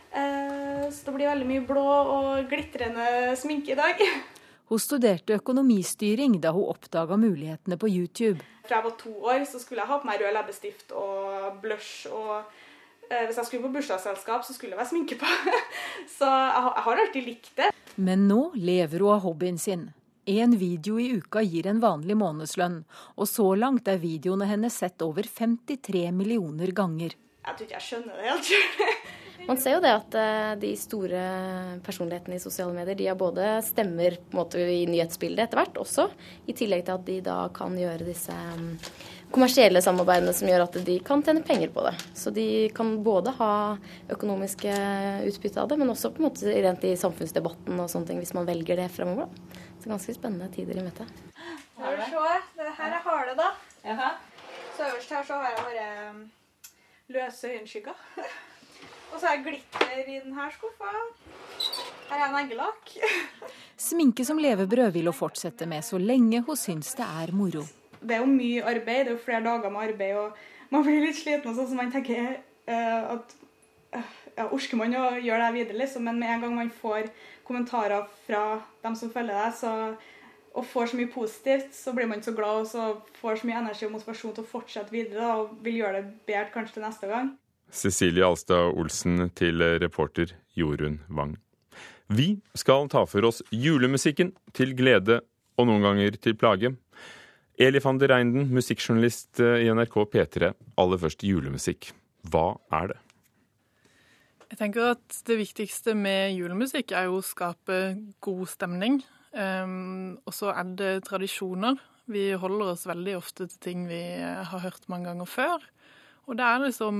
Eh, 0.10 0.88
så 0.90 1.06
det 1.06 1.14
blir 1.14 1.30
veldig 1.30 1.50
mye 1.50 1.66
blå 1.68 1.84
og 1.84 2.50
glitrende 2.50 3.36
sminke 3.38 3.76
i 3.76 3.78
dag. 3.78 4.02
Hun 4.72 4.82
studerte 4.82 5.38
økonomistyring 5.38 6.40
da 6.42 6.56
hun 6.56 6.72
oppdaga 6.74 7.20
mulighetene 7.22 7.78
på 7.78 7.92
YouTube. 7.92 8.42
Fra 8.66 8.80
jeg 8.80 8.88
var 8.88 8.98
to 8.98 9.14
år, 9.22 9.46
så 9.46 9.62
skulle 9.62 9.84
jeg 9.84 9.92
ha 9.92 10.02
på 10.02 10.10
meg 10.10 10.22
rød 10.24 10.34
leppestift 10.40 10.94
og 10.98 11.60
blush. 11.62 12.10
og 12.10 12.42
eh, 13.12 13.28
Hvis 13.28 13.38
jeg 13.38 13.46
skulle 13.46 13.68
på 13.68 13.76
bursdagsselskap, 13.78 14.42
så 14.42 14.58
skulle 14.58 14.74
det 14.74 14.82
være 14.82 14.90
sminke 14.90 15.22
på. 15.22 15.30
så 16.18 16.26
jeg, 16.26 16.70
jeg 16.72 16.88
har 16.88 17.04
alltid 17.06 17.30
likt 17.30 17.58
det. 17.62 17.74
Men 17.96 18.26
nå 18.26 18.48
lever 18.58 19.06
hun 19.06 19.20
av 19.20 19.28
hobbyen 19.28 19.62
sin. 19.62 19.92
En 20.26 20.58
video 20.58 21.00
i 21.00 21.10
uka 21.12 21.42
gir 21.44 21.68
en 21.68 21.82
vanlig 21.84 22.16
månedslønn, 22.16 22.78
og 23.20 23.28
så 23.28 23.44
langt 23.60 23.90
er 23.92 24.00
videoene 24.00 24.48
hennes 24.48 24.78
sett 24.80 25.04
over 25.04 25.28
53 25.28 26.06
millioner 26.16 26.72
ganger. 26.72 27.18
Jeg 27.44 27.58
tror 27.58 27.66
ikke 27.66 27.76
jeg 27.76 27.86
skjønner 27.90 28.22
det 28.22 28.30
helt. 28.30 29.02
Man 29.50 29.60
ser 29.60 29.74
jo 29.76 29.82
det 29.84 29.92
at 29.92 30.16
eh, 30.16 30.52
de 30.62 30.70
store 30.80 31.24
personlighetene 31.84 32.38
i 32.38 32.44
sosiale 32.44 32.72
medier 32.72 32.96
de 32.96 33.10
har 33.10 33.18
både 33.20 33.58
stemmer 33.68 34.16
måte, 34.32 34.62
i 34.64 34.86
nyhetsbildet 34.88 35.44
etter 35.44 35.60
hvert 35.60 35.82
også, 35.82 36.06
i 36.48 36.56
tillegg 36.56 36.86
til 36.88 36.96
at 36.96 37.04
de 37.10 37.18
da 37.26 37.36
kan 37.52 37.76
gjøre 37.76 38.08
disse 38.08 38.32
mm, 38.32 38.70
kommersielle 39.36 39.84
samarbeidene 39.84 40.32
som 40.38 40.48
gjør 40.48 40.64
at 40.70 40.80
de 40.88 40.98
kan 41.04 41.26
tjene 41.28 41.44
penger 41.44 41.76
på 41.76 41.84
det. 41.84 41.98
Så 42.16 42.32
de 42.32 42.48
kan 42.72 42.96
både 43.04 43.36
ha 43.42 43.52
økonomiske 44.16 44.80
utbytte 45.28 45.60
av 45.60 45.68
det, 45.68 45.82
men 45.84 45.92
også 45.92 46.16
på 46.16 46.24
en 46.24 46.30
måte 46.30 46.56
rent 46.56 46.88
i 46.88 46.96
samfunnsdebatten 47.04 47.76
og 47.76 47.92
sånne 47.92 48.14
ting, 48.14 48.24
hvis 48.24 48.36
man 48.40 48.48
velger 48.48 48.80
det 48.80 48.88
fremover. 48.96 49.28
Så 49.84 49.90
ganske 49.90 50.14
spennende 50.16 50.48
tider 50.48 50.78
i 50.80 50.84
møte. 50.86 51.04
Skal 51.74 51.98
du 52.00 52.04
se. 52.08 52.36
Det 52.56 52.70
her 52.78 52.94
er 52.96 53.02
harde, 53.04 53.34
da. 53.36 53.50
Jaha. 53.84 54.14
Så 54.78 54.86
øverst 54.88 55.10
her 55.12 55.26
så 55.28 55.40
har 55.42 55.50
jeg 55.50 55.58
bare 55.66 56.14
mm, 56.14 56.22
løse 57.12 57.50
øyenskygger. 57.50 57.98
Og 59.12 59.20
så 59.20 59.28
er 59.28 59.42
glitter 59.44 60.00
i 60.08 60.22
denne 60.22 60.46
skuffa. 60.56 60.94
Her 62.08 62.16
er 62.16 62.30
en 62.30 62.40
eggelakk. 62.46 62.96
Sminke 63.90 64.24
som 64.26 64.40
levebrød 64.40 64.96
vil 64.96 65.12
hun 65.12 65.20
fortsette 65.20 65.68
med 65.68 65.84
så 65.84 66.00
lenge 66.00 66.40
hun 66.48 66.56
syns 66.56 66.96
det 66.96 67.10
er 67.26 67.36
moro. 67.36 67.68
Det 68.00 68.16
er 68.16 68.24
jo 68.24 68.32
mye 68.32 68.64
arbeid, 68.64 69.04
det 69.04 69.12
er 69.12 69.18
jo 69.18 69.26
flere 69.26 69.44
dager 69.44 69.70
med 69.70 69.90
arbeid, 69.90 70.16
og 70.16 70.72
man 70.72 70.88
blir 70.88 71.04
litt 71.04 71.20
sliten. 71.20 71.56
sånn, 71.60 71.68
som 71.68 71.84
man 71.84 71.92
tenker 71.92 72.38
uh, 72.72 73.18
at 73.18 73.36
ja, 74.38 74.48
Orker 74.50 74.80
man 74.80 74.96
å 74.98 75.06
gjøre 75.22 75.46
det 75.48 75.54
videre, 75.58 75.80
liksom? 75.84 76.08
Men 76.08 76.20
med 76.22 76.36
en 76.36 76.44
gang 76.46 76.58
man 76.58 76.74
får 76.74 77.12
kommentarer 77.48 78.08
fra 78.28 78.44
dem 78.84 78.98
som 78.98 79.12
følger 79.14 79.36
deg, 79.38 79.56
så 79.60 79.74
og 80.54 80.66
får 80.70 80.92
så 80.92 80.98
mye 81.00 81.10
positivt, 81.10 81.72
så 81.74 81.94
blir 81.98 82.06
man 82.10 82.22
så 82.22 82.34
glad 82.38 82.60
og 82.62 82.68
så 82.70 82.84
får 83.18 83.40
så 83.42 83.48
mye 83.50 83.62
energi 83.64 83.88
og 83.88 83.96
motivasjon 83.96 84.36
til 84.36 84.46
å 84.46 84.52
fortsette 84.52 84.94
videre 84.94 85.22
da, 85.22 85.38
og 85.42 85.56
vil 85.66 85.80
gjøre 85.80 86.02
det 86.02 86.12
bedre 86.30 86.52
kanskje 86.54 86.78
til 86.78 86.86
neste 86.86 87.10
gang. 87.10 87.32
Cecilie 87.74 88.26
Alstad 88.26 88.78
Olsen 88.78 89.32
til 89.34 89.64
reporter 89.82 90.36
Jorunn 90.54 91.00
Wang. 91.10 91.40
Vi 92.14 92.36
skal 92.54 92.86
ta 92.92 93.02
for 93.10 93.26
oss 93.26 93.42
julemusikken, 93.50 94.36
til 94.54 94.76
glede 94.78 95.24
og 95.58 95.70
noen 95.70 95.86
ganger 95.88 96.20
til 96.22 96.38
plage. 96.38 96.76
Eli 97.58 97.82
van 97.82 98.02
der 98.02 98.14
musikkjournalist 98.26 99.42
i 99.42 99.70
NRK 99.74 99.98
P3. 100.14 100.54
Aller 100.78 101.02
først 101.02 101.26
julemusikk. 101.26 101.90
Hva 102.30 102.54
er 102.74 102.94
det? 102.94 103.03
Jeg 104.54 104.60
tenker 104.60 104.92
at 104.94 105.16
Det 105.26 105.40
viktigste 105.40 105.96
med 105.98 106.36
julemusikk 106.38 106.92
er 106.94 107.08
jo 107.10 107.18
å 107.18 107.26
skape 107.26 107.80
god 108.22 108.44
stemning. 108.52 109.00
Um, 109.34 110.20
og 110.30 110.36
så 110.38 110.52
er 110.54 110.76
det 110.78 110.92
tradisjoner. 111.08 111.80
Vi 112.06 112.28
holder 112.38 112.76
oss 112.76 112.84
veldig 112.86 113.16
ofte 113.18 113.48
til 113.50 113.64
ting 113.64 113.88
vi 113.90 114.04
har 114.22 114.62
hørt 114.62 114.86
mange 114.94 115.10
ganger 115.10 115.26
før. 115.26 115.66
Og 116.30 116.38
det 116.38 116.46
er 116.46 116.66
liksom 116.68 117.00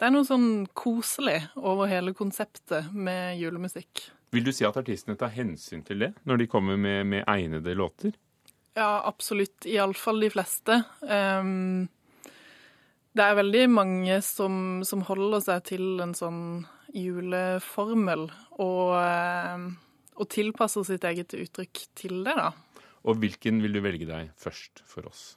Det 0.00 0.08
er 0.08 0.14
noe 0.16 0.26
sånn 0.26 0.64
koselig 0.74 1.36
over 1.60 1.86
hele 1.86 2.14
konseptet 2.16 2.88
med 2.96 3.36
julemusikk. 3.38 4.08
Vil 4.32 4.48
du 4.48 4.50
si 4.50 4.64
at 4.64 4.78
artistene 4.80 5.14
tar 5.20 5.30
hensyn 5.36 5.84
til 5.84 6.00
det 6.00 6.14
når 6.24 6.40
de 6.40 6.46
kommer 6.50 6.80
med, 6.80 7.04
med 7.06 7.28
egnede 7.28 7.76
låter? 7.76 8.16
Ja, 8.74 9.04
absolutt. 9.04 9.68
Iallfall 9.68 10.24
de 10.24 10.32
fleste. 10.32 10.80
Um, 11.04 11.84
det 13.12 13.24
er 13.24 13.36
veldig 13.36 13.64
mange 13.72 14.18
som, 14.24 14.54
som, 14.88 15.04
holder 15.04 15.42
seg 15.44 15.64
til 15.68 16.00
en 16.04 16.14
sånn 16.16 16.42
juleformel, 16.96 18.26
og, 18.60 18.92
uh, 18.96 19.68
og, 20.16 20.26
tilpasser 20.32 20.86
sitt 20.88 21.04
eget 21.08 21.36
uttrykk 21.36 21.84
til 21.98 22.22
det, 22.26 22.36
da. 22.38 22.50
Og 23.02 23.18
hvilken 23.20 23.60
vil 23.64 23.76
du 23.76 23.82
velge 23.84 24.06
deg 24.08 24.30
først 24.40 24.84
for 24.88 25.08
oss? 25.10 25.34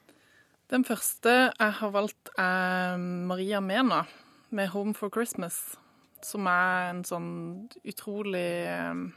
Den 0.71 0.85
første 0.85 1.33
jeg 1.51 1.73
har 1.79 1.91
valgt, 1.93 2.31
er 2.41 2.97
Maria 2.97 3.59
Mena 3.61 4.05
med 4.49 4.69
'Home 4.69 4.93
for 4.93 5.09
Christmas'. 5.09 5.77
Som 6.23 6.47
er 6.47 6.89
en 6.89 7.03
sånn 7.03 7.69
utrolig, 7.85 9.11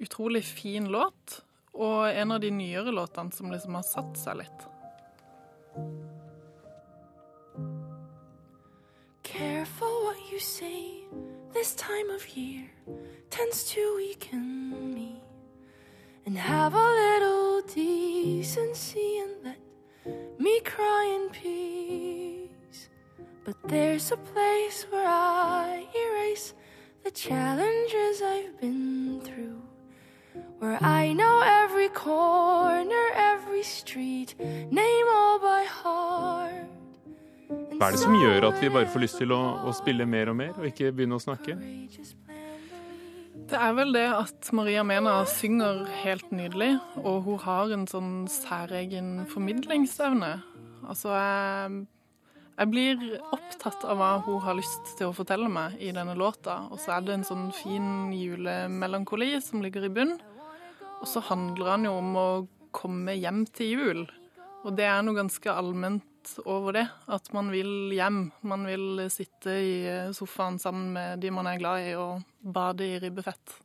utrolig 0.00 0.42
fin 0.42 0.88
låt. 0.90 1.42
Og 1.74 2.08
en 2.10 2.32
av 2.32 2.40
de 2.40 2.50
nyere 2.50 2.90
låtene 2.90 3.32
som 3.32 3.50
liksom 3.50 3.74
har 3.74 3.86
satt 3.86 4.16
seg 4.18 4.42
litt. 4.42 6.11
Careful 9.32 10.04
what 10.04 10.18
you 10.30 10.38
say 10.38 11.04
this 11.54 11.74
time 11.76 12.10
of 12.10 12.36
year 12.36 12.70
tends 13.30 13.64
to 13.70 13.94
weaken 13.96 14.92
me. 14.92 15.22
And 16.26 16.36
have 16.36 16.74
a 16.74 16.90
little 16.90 17.62
decency 17.62 19.20
and 19.20 19.32
let 19.42 20.38
me 20.38 20.60
cry 20.60 21.18
in 21.18 21.30
peace. 21.30 22.90
But 23.46 23.56
there's 23.68 24.12
a 24.12 24.18
place 24.18 24.84
where 24.90 25.08
I 25.08 25.86
erase 25.96 26.52
the 27.02 27.10
challenges 27.10 28.20
I've 28.20 28.60
been 28.60 29.22
through. 29.22 29.62
Where 30.58 30.76
I 30.84 31.14
know 31.14 31.40
every 31.42 31.88
corner, 31.88 33.06
every 33.14 33.62
street, 33.62 34.34
name 34.38 35.06
all 35.10 35.38
by 35.38 35.64
heart. 35.64 36.68
Hva 37.82 37.88
er 37.90 37.96
det 37.96 38.04
som 38.04 38.14
gjør 38.14 38.44
at 38.46 38.60
vi 38.62 38.68
bare 38.70 38.86
får 38.86 39.02
lyst 39.02 39.16
til 39.18 39.32
å, 39.34 39.40
å, 39.66 39.72
spille 39.74 40.04
mer 40.06 40.28
og 40.30 40.36
mer, 40.38 40.52
og 40.54 40.68
ikke 40.68 40.92
begynne 40.94 41.16
å 41.18 41.22
snakke? 41.24 41.56
Det 43.50 43.58
er 43.58 43.72
vel 43.74 43.90
det 43.96 44.04
at 44.14 44.50
Maria 44.54 44.84
Mena 44.86 45.16
synger 45.26 45.80
helt 46.04 46.30
nydelig, 46.30 46.76
og 47.02 47.26
hun 47.26 47.40
har 47.42 47.74
en 47.74 47.88
sånn 47.90 48.12
særegen 48.30 49.24
formidlingsevne. 49.32 50.30
Altså, 50.86 51.10
jeg 51.10 51.82
jeg 52.60 52.70
blir 52.70 53.02
opptatt 53.34 53.82
av 53.88 53.98
hva 53.98 54.12
hun 54.28 54.38
har 54.44 54.54
lyst 54.60 54.92
til 54.94 55.08
å 55.08 55.16
fortelle 55.16 55.48
meg 55.50 55.74
i 55.82 55.90
denne 55.96 56.14
låta. 56.14 56.60
Og 56.70 56.78
så 56.78 56.92
er 56.94 57.02
det 57.02 57.16
en 57.16 57.26
sånn 57.26 57.48
fin 57.56 58.12
julemelankoli 58.14 59.32
som 59.42 59.64
ligger 59.64 59.88
i 59.88 59.90
bunn. 59.90 60.14
Og 61.00 61.08
så 61.10 61.24
handler 61.32 61.72
han 61.74 61.88
jo 61.88 61.96
om 61.98 62.14
å 62.14 62.28
komme 62.70 63.16
hjem 63.18 63.42
til 63.50 63.74
jul. 63.74 64.04
Og 64.62 64.76
det 64.78 64.86
er 64.86 65.02
noe 65.02 65.18
ganske 65.18 65.50
allment 65.50 66.06
over 66.44 66.76
det. 66.76 66.86
At 67.12 67.30
man 67.36 67.50
vil 67.52 67.92
hjem. 67.94 68.24
Man 68.48 68.66
vil 68.68 69.04
sitte 69.12 69.54
i 69.58 69.74
sofaen 70.16 70.58
sammen 70.62 70.92
med 70.96 71.22
de 71.22 71.30
man 71.34 71.48
er 71.50 71.60
glad 71.60 71.86
i, 71.86 71.94
og 71.98 72.22
bade 72.42 72.86
i 72.86 72.98
ribbefett. 73.02 73.56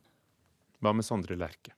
Hva 0.82 0.94
med 0.94 1.06
Sondre 1.06 1.36
Lerche? 1.38 1.74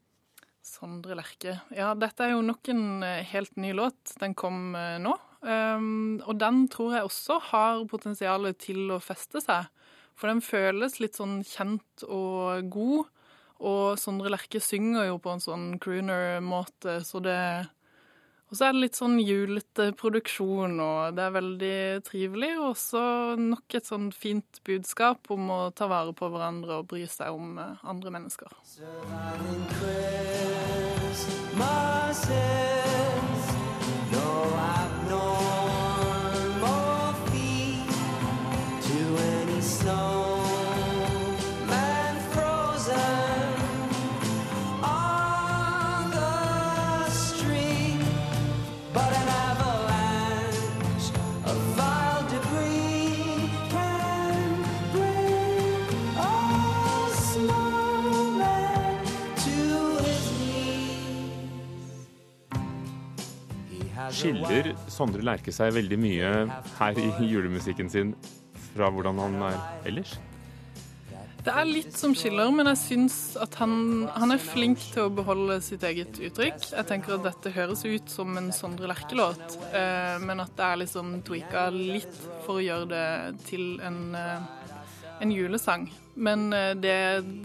Sondre 0.65 1.17
Lerche. 1.19 1.57
Ja, 1.75 1.95
dette 1.99 2.27
er 2.27 2.35
jo 2.35 2.45
nok 2.45 2.69
en 2.73 3.03
helt 3.03 3.57
ny 3.61 3.73
låt. 3.77 4.15
Den 4.21 4.37
kom 4.39 4.73
nå. 4.77 5.17
Um, 5.41 6.21
og 6.29 6.37
den 6.37 6.67
tror 6.69 6.99
jeg 6.99 7.07
også 7.09 7.39
har 7.49 7.87
potensial 7.89 8.45
til 8.61 8.93
å 8.93 9.01
feste 9.01 9.41
seg. 9.41 9.71
For 10.21 10.29
den 10.29 10.43
føles 10.45 10.99
litt 11.01 11.17
sånn 11.17 11.41
kjent 11.49 12.05
og 12.05 12.69
god. 12.73 13.09
Og 13.61 14.01
Sondre 14.01 14.33
Lerche 14.33 14.61
synger 14.65 15.09
jo 15.09 15.19
på 15.21 15.33
en 15.33 15.43
sånn 15.43 15.67
crooner-måte, 15.81 17.01
så 17.05 17.21
det 17.25 17.41
Og 18.51 18.59
så 18.59 18.67
er 18.67 18.75
det 18.75 18.83
litt 18.83 18.99
sånn 18.99 19.21
julete 19.23 19.93
produksjon, 19.99 20.75
og 20.83 21.15
det 21.15 21.23
er 21.23 21.37
veldig 21.37 21.77
trivelig. 22.07 22.51
Og 22.59 22.73
også 22.73 23.03
nok 23.39 23.77
et 23.79 23.87
sånn 23.87 24.09
fint 24.11 24.59
budskap 24.67 25.31
om 25.31 25.53
å 25.55 25.61
ta 25.71 25.87
vare 25.91 26.11
på 26.19 26.31
hverandre 26.33 26.81
og 26.81 26.89
bry 26.91 27.05
seg 27.07 27.31
om 27.31 27.61
eh, 27.63 27.87
andre 27.87 28.11
mennesker. 28.19 28.51
Christmas 31.01 32.27
Skiller 64.21 64.75
Sondre 64.93 65.25
Lerche 65.25 65.55
seg 65.55 65.73
veldig 65.77 66.01
mye 66.01 66.33
her 66.79 66.99
i 67.01 67.31
julemusikken 67.31 67.89
sin 67.93 68.13
fra 68.71 68.91
hvordan 68.93 69.19
han 69.19 69.41
er 69.49 69.63
ellers? 69.89 70.19
Det 71.41 71.53
er 71.57 71.65
litt 71.65 71.95
som 71.97 72.13
skiller, 72.17 72.51
men 72.53 72.69
jeg 72.69 72.79
syns 72.83 73.15
at 73.41 73.55
han, 73.63 73.73
han, 74.13 74.35
er 74.35 74.43
flink 74.43 74.83
til 74.93 75.07
å 75.07 75.13
beholde 75.15 75.57
sitt 75.65 75.85
eget 75.89 76.19
uttrykk. 76.21 76.67
Jeg 76.75 76.89
tenker 76.91 77.17
at 77.17 77.25
dette 77.25 77.53
høres 77.55 77.85
ut 77.87 78.13
som 78.13 78.37
en 78.37 78.51
Sondre 78.53 78.91
Lerche-låt, 78.91 79.57
eh, 79.73 80.19
men 80.21 80.45
at 80.45 80.53
det 80.59 80.67
er 80.67 80.83
liksom 80.83 81.15
tweaka 81.25 81.71
litt 81.73 82.19
for 82.45 82.59
å 82.59 82.65
gjøre 82.65 82.91
det 82.93 83.47
til 83.47 83.81
en, 83.87 84.03
eh, 84.21 84.77
en 85.25 85.33
julesang. 85.33 85.89
Men 86.21 86.53
eh, 86.53 86.75
det 86.77 86.99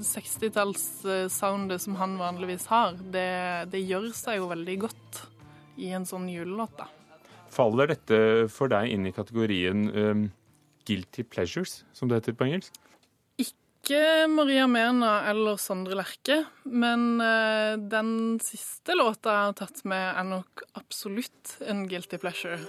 60-tallssoundet 0.03 1.85
som 1.87 1.95
han 2.01 2.19
vanligvis 2.19 2.67
har, 2.73 2.99
det, 2.99 3.71
det 3.71 3.85
gjør 3.85 4.11
seg 4.17 4.41
jo 4.41 4.51
veldig 4.51 4.77
godt 4.89 5.23
i 5.77 5.91
en 5.95 6.07
sånn 6.07 6.27
julelåt, 6.31 6.75
da. 6.79 6.89
Faller 7.55 7.93
dette 7.93 8.17
for 8.51 8.71
deg 8.71 8.91
inn 8.91 9.07
i 9.07 9.13
kategorien 9.15 9.87
um, 9.91 10.25
guilty 10.87 11.23
pleasures, 11.23 11.83
som 11.95 12.09
det 12.09 12.19
heter 12.19 12.35
på 12.37 12.49
engelsk? 12.49 12.79
Ikke 13.41 14.25
Maria 14.31 14.65
Mena 14.67 15.19
eller 15.29 15.59
Sondre 15.61 15.97
Lerche, 15.99 16.41
men 16.65 17.21
uh, 17.21 17.75
den 17.79 18.41
siste 18.43 18.97
låta 18.97 19.35
jeg 19.35 19.51
har 19.51 19.59
tatt 19.61 19.85
med, 19.87 20.07
er 20.15 20.27
nok 20.31 20.65
absolutt 20.79 21.57
en 21.65 21.85
guilty 21.89 22.19
pleasure. 22.21 22.59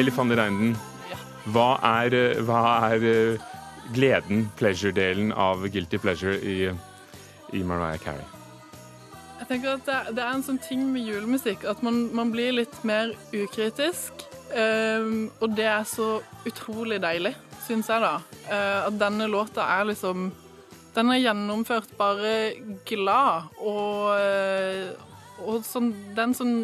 Eli 0.00 0.08
i 0.08 0.28
der 0.30 0.38
Reinden, 0.40 0.76
hva 1.52 1.74
er, 1.84 2.14
hva 2.48 2.60
er 2.88 3.02
eh, 3.04 3.42
gleden, 3.92 4.46
pleasure-delen 4.56 5.28
av 5.36 5.66
Guilty 5.68 5.98
Pleasure 6.00 6.38
i, 6.40 6.70
i 7.52 7.60
Mariah 7.68 8.00
Carey? 8.00 8.24
Jeg 9.42 9.50
tenker 9.50 9.74
at 9.74 9.84
det, 9.84 9.98
det, 10.16 10.24
er 10.24 10.38
en 10.38 10.46
sånn 10.46 10.62
ting 10.64 10.86
med 10.94 11.04
julemusikk 11.04 11.68
at 11.68 11.84
man, 11.84 12.06
man 12.16 12.32
blir 12.32 12.56
litt 12.62 12.80
mer 12.80 13.12
ukritisk. 13.34 14.24
Um, 14.56 15.28
og 15.44 15.52
det 15.58 15.68
er 15.68 15.84
så 15.84 16.08
utrolig 16.48 17.02
deilig, 17.04 17.34
syns 17.66 17.92
jeg, 17.92 18.00
da. 18.00 18.16
Uh, 18.48 18.88
at 18.88 18.96
denne 19.04 19.28
låta 19.28 19.68
er 19.76 19.84
liksom 19.92 20.30
Den 20.96 21.12
er 21.12 21.20
gjennomført 21.20 21.92
bare 22.00 22.54
glad 22.88 23.52
og, 23.62 24.08
og 25.44 25.60
sånn, 25.62 25.92
den 26.16 26.32
sånn 26.34 26.56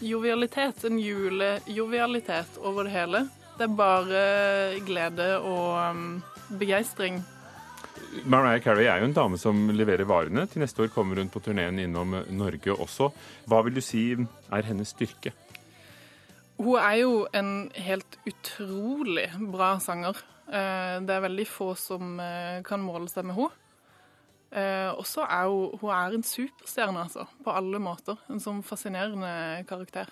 jovialitet, 0.00 0.84
en 0.84 0.98
julejovialitet 1.00 2.58
over 2.62 2.88
det 2.88 2.94
hele. 2.94 3.22
Det 3.56 3.64
er 3.64 3.78
bare 3.78 4.20
glede 4.84 5.30
og 5.38 5.78
um, 5.90 6.04
begeistring. 6.60 7.22
Mariah 8.24 8.60
Carey 8.62 8.86
er 8.88 9.00
jo 9.00 9.08
en 9.08 9.16
dame 9.16 9.38
som 9.40 9.66
leverer 9.72 10.08
varene. 10.08 10.46
Til 10.48 10.62
neste 10.62 10.84
år 10.84 10.92
kommer 10.92 11.20
hun 11.20 11.32
på 11.32 11.40
turneen 11.44 11.80
innom 11.80 12.14
Norge 12.36 12.72
også. 12.72 13.10
Hva 13.48 13.62
vil 13.66 13.76
du 13.76 13.82
si 13.84 14.08
er 14.14 14.68
hennes 14.68 14.92
styrke? 14.94 15.32
Hun 16.56 16.78
er 16.80 16.96
jo 17.02 17.26
en 17.36 17.68
helt 17.74 18.18
utrolig 18.28 19.28
bra 19.52 19.76
sanger. 19.82 20.16
Eh, 20.48 20.96
det 21.04 21.12
er 21.12 21.24
veldig 21.26 21.46
få 21.48 21.74
som 21.76 22.16
eh, 22.22 22.62
kan 22.64 22.84
måle 22.84 23.10
seg 23.12 23.28
med 23.28 23.36
henne. 23.36 23.62
Eh, 24.52 24.90
og 24.94 25.04
så 25.08 25.24
er 25.26 25.48
hun, 25.50 25.74
hun 25.80 25.92
er 25.96 26.16
en 26.16 26.24
superstjerne, 26.26 27.02
altså. 27.08 27.26
På 27.44 27.54
alle 27.56 27.80
måter. 27.82 28.20
En 28.30 28.42
sånn 28.42 28.62
fascinerende 28.66 29.64
karakter. 29.68 30.10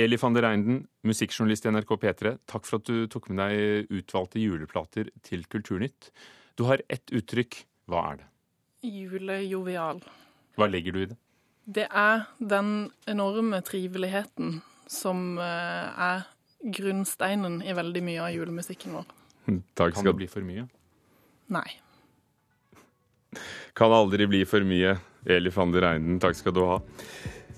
Eli 0.00 0.16
van 0.16 0.32
der 0.32 0.46
Einden, 0.48 0.86
musikkjournalist 1.04 1.66
i 1.68 1.72
NRK 1.74 1.90
P3. 2.00 2.34
Takk 2.48 2.64
for 2.64 2.80
at 2.80 2.88
du 2.88 3.06
tok 3.12 3.28
med 3.28 3.42
deg 3.42 3.92
utvalgte 3.92 4.40
juleplater 4.40 5.10
til 5.26 5.44
Kulturnytt. 5.52 6.08
Du 6.56 6.64
har 6.68 6.80
ett 6.88 7.12
uttrykk. 7.12 7.60
Hva 7.92 8.06
er 8.12 8.22
det? 8.22 8.28
Julejovial. 8.88 10.00
Hva 10.56 10.68
legger 10.70 10.96
du 10.96 11.02
i 11.02 11.08
det? 11.12 11.18
Det 11.62 11.86
er 11.86 12.24
den 12.40 12.90
enorme 13.06 13.60
triveligheten 13.62 14.60
som 14.90 15.36
eh, 15.38 16.02
er 16.08 16.24
grunnsteinen 16.62 17.60
i 17.62 17.74
veldig 17.76 18.02
mye 18.06 18.24
av 18.24 18.34
julemusikken 18.34 18.96
vår. 18.96 19.06
Takk 19.74 19.92
skal 19.92 19.98
Kan 19.98 20.08
det 20.08 20.18
bli 20.18 20.28
for 20.30 20.46
mye? 20.46 20.66
Nei. 21.52 21.68
Kan 23.78 23.94
aldri 23.94 24.28
bli 24.28 24.44
for 24.48 24.64
mye. 24.66 24.96
Eli 25.26 25.52
van 25.54 25.70
der 25.72 25.86
Einden, 25.92 26.18
takk 26.20 26.34
skal 26.38 26.54
du 26.56 26.64
ha. 26.66 26.80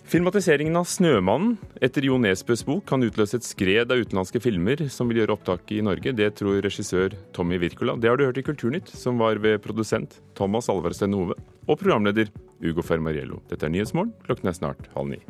Filmatiseringen 0.05 0.77
av 0.77 0.85
'Snømannen' 0.85 1.57
etter 1.81 2.05
Jo 2.05 2.19
Nesbøs 2.21 2.63
bok 2.69 2.85
kan 2.87 3.03
utløse 3.03 3.39
et 3.41 3.47
skred 3.47 3.91
av 3.91 4.03
utenlandske 4.05 4.43
filmer 4.45 4.83
som 4.93 5.09
vil 5.09 5.23
gjøre 5.23 5.33
opptaket 5.33 5.79
i 5.79 5.81
Norge. 5.81 6.13
Det 6.13 6.29
tror 6.37 6.61
regissør 6.61 7.17
Tommy 7.33 7.57
Wirkola. 7.59 7.97
Det 7.97 8.11
har 8.11 8.21
du 8.21 8.27
hørt 8.27 8.39
i 8.39 8.45
Kulturnytt, 8.45 8.93
som 8.93 9.17
var 9.19 9.41
ved 9.41 9.63
produsent 9.65 10.21
Thomas 10.37 10.69
Alvarstein 10.69 11.17
Hove 11.17 11.39
og 11.67 11.79
programleder 11.81 12.29
Ugo 12.63 12.85
Fermariello. 12.85 13.41
Dette 13.49 13.65
er 13.65 13.73
Nyhetsmorgen. 13.73 14.13
Klokken 14.29 14.53
er 14.53 14.61
snart 14.61 14.93
halv 14.95 15.09
ni. 15.09 15.23